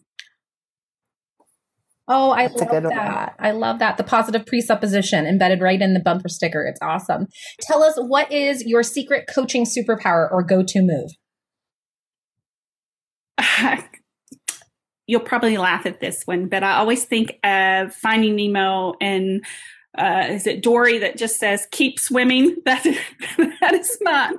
Oh, 2.10 2.32
I 2.32 2.48
That's 2.48 2.62
love 2.62 2.84
that. 2.84 3.36
One. 3.38 3.48
I 3.48 3.52
love 3.52 3.80
that. 3.80 3.98
The 3.98 4.04
positive 4.04 4.46
presupposition 4.46 5.26
embedded 5.26 5.62
right 5.62 5.82
in 5.82 5.94
the 5.94 6.00
bumper 6.00 6.30
sticker. 6.30 6.66
It's 6.66 6.80
awesome. 6.82 7.28
Tell 7.62 7.84
us 7.84 7.96
what 7.98 8.32
is 8.32 8.64
your 8.64 8.82
secret 8.82 9.26
coaching 9.34 9.66
superpower 9.66 10.32
or 10.32 10.42
go 10.42 10.64
to 10.64 10.82
move? 10.82 11.12
You'll 15.08 15.20
probably 15.22 15.58
laugh 15.58 15.86
at 15.86 16.00
this 16.00 16.22
one, 16.26 16.48
but 16.48 16.64
I 16.64 16.76
always 16.76 17.04
think 17.04 17.40
of 17.44 17.94
Finding 17.94 18.36
Nemo 18.36 18.94
and 19.02 19.44
uh, 19.98 20.28
is 20.30 20.46
it 20.46 20.62
Dory 20.62 21.00
that 21.00 21.18
just 21.18 21.38
says 21.38 21.68
keep 21.72 22.00
swimming? 22.00 22.56
That 22.66 22.84
that 23.62 23.74
is 23.74 23.98
not. 24.02 24.36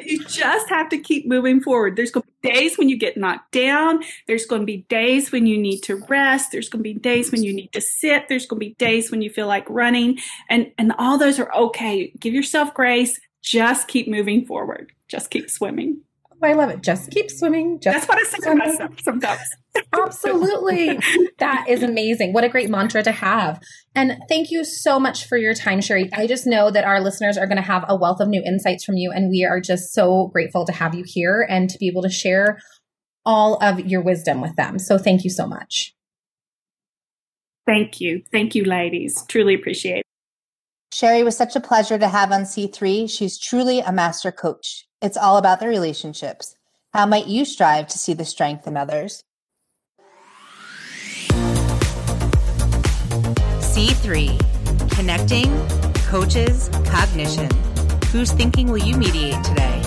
You 0.00 0.24
just 0.24 0.68
have 0.68 0.88
to 0.90 0.98
keep 0.98 1.26
moving 1.26 1.60
forward. 1.60 1.96
There's 1.96 2.10
going 2.10 2.22
to 2.22 2.32
be 2.40 2.52
days 2.52 2.78
when 2.78 2.88
you 2.88 2.96
get 2.96 3.16
knocked 3.16 3.50
down. 3.52 4.02
There's 4.26 4.46
going 4.46 4.62
to 4.62 4.66
be 4.66 4.86
days 4.88 5.32
when 5.32 5.46
you 5.46 5.58
need 5.58 5.80
to 5.80 5.96
rest. 6.08 6.52
There's 6.52 6.68
going 6.68 6.80
to 6.80 6.94
be 6.94 6.94
days 6.94 7.32
when 7.32 7.42
you 7.42 7.52
need 7.52 7.72
to 7.72 7.80
sit. 7.80 8.28
There's 8.28 8.46
going 8.46 8.60
to 8.60 8.66
be 8.66 8.74
days 8.74 9.10
when 9.10 9.20
you 9.20 9.30
feel 9.30 9.48
like 9.48 9.68
running, 9.68 10.18
and 10.48 10.70
and 10.78 10.92
all 10.98 11.18
those 11.18 11.40
are 11.40 11.52
okay. 11.52 12.12
Give 12.18 12.32
yourself 12.32 12.72
grace. 12.72 13.20
Just 13.42 13.88
keep 13.88 14.08
moving 14.08 14.46
forward. 14.46 14.92
Just 15.08 15.30
keep 15.30 15.50
swimming. 15.50 16.02
I 16.42 16.54
love 16.54 16.70
it. 16.70 16.82
Just 16.82 17.10
keep 17.10 17.30
swimming. 17.30 17.78
Just 17.80 18.06
That's 18.06 18.08
what 18.08 18.18
I 18.18 18.24
say 18.24 18.38
to 18.38 18.54
myself 18.54 19.00
sometimes. 19.02 19.40
Absolutely. 19.92 20.98
that 21.38 21.66
is 21.68 21.82
amazing. 21.82 22.32
What 22.32 22.44
a 22.44 22.48
great 22.48 22.68
mantra 22.68 23.02
to 23.02 23.12
have. 23.12 23.60
And 23.94 24.18
thank 24.28 24.50
you 24.50 24.64
so 24.64 24.98
much 24.98 25.26
for 25.26 25.38
your 25.38 25.54
time, 25.54 25.80
Sherry. 25.80 26.10
I 26.12 26.26
just 26.26 26.46
know 26.46 26.70
that 26.70 26.84
our 26.84 27.00
listeners 27.00 27.38
are 27.38 27.46
going 27.46 27.56
to 27.56 27.62
have 27.62 27.84
a 27.88 27.96
wealth 27.96 28.20
of 28.20 28.28
new 28.28 28.42
insights 28.44 28.84
from 28.84 28.96
you. 28.96 29.12
And 29.12 29.30
we 29.30 29.44
are 29.44 29.60
just 29.60 29.92
so 29.92 30.28
grateful 30.32 30.64
to 30.66 30.72
have 30.72 30.94
you 30.94 31.04
here 31.06 31.46
and 31.48 31.70
to 31.70 31.78
be 31.78 31.88
able 31.88 32.02
to 32.02 32.10
share 32.10 32.58
all 33.24 33.62
of 33.62 33.80
your 33.80 34.02
wisdom 34.02 34.40
with 34.40 34.56
them. 34.56 34.78
So 34.78 34.98
thank 34.98 35.24
you 35.24 35.30
so 35.30 35.46
much. 35.46 35.94
Thank 37.66 38.00
you. 38.00 38.22
Thank 38.32 38.54
you, 38.54 38.64
ladies. 38.64 39.24
Truly 39.28 39.54
appreciate 39.54 39.98
it. 39.98 40.01
Sherry 40.92 41.22
was 41.22 41.34
such 41.34 41.56
a 41.56 41.60
pleasure 41.60 41.98
to 41.98 42.06
have 42.06 42.32
on 42.32 42.42
C3. 42.42 43.08
She's 43.08 43.38
truly 43.38 43.80
a 43.80 43.90
master 43.90 44.30
coach. 44.30 44.86
It's 45.00 45.16
all 45.16 45.38
about 45.38 45.58
the 45.58 45.66
relationships. 45.66 46.54
How 46.92 47.06
might 47.06 47.26
you 47.26 47.46
strive 47.46 47.88
to 47.88 47.98
see 47.98 48.12
the 48.12 48.26
strength 48.26 48.66
in 48.66 48.76
others? 48.76 49.24
C3 53.60 54.38
Connecting, 54.90 55.66
Coaches, 56.08 56.68
Cognition. 56.84 57.48
Whose 58.08 58.30
thinking 58.32 58.70
will 58.70 58.76
you 58.76 58.98
mediate 58.98 59.42
today? 59.42 59.81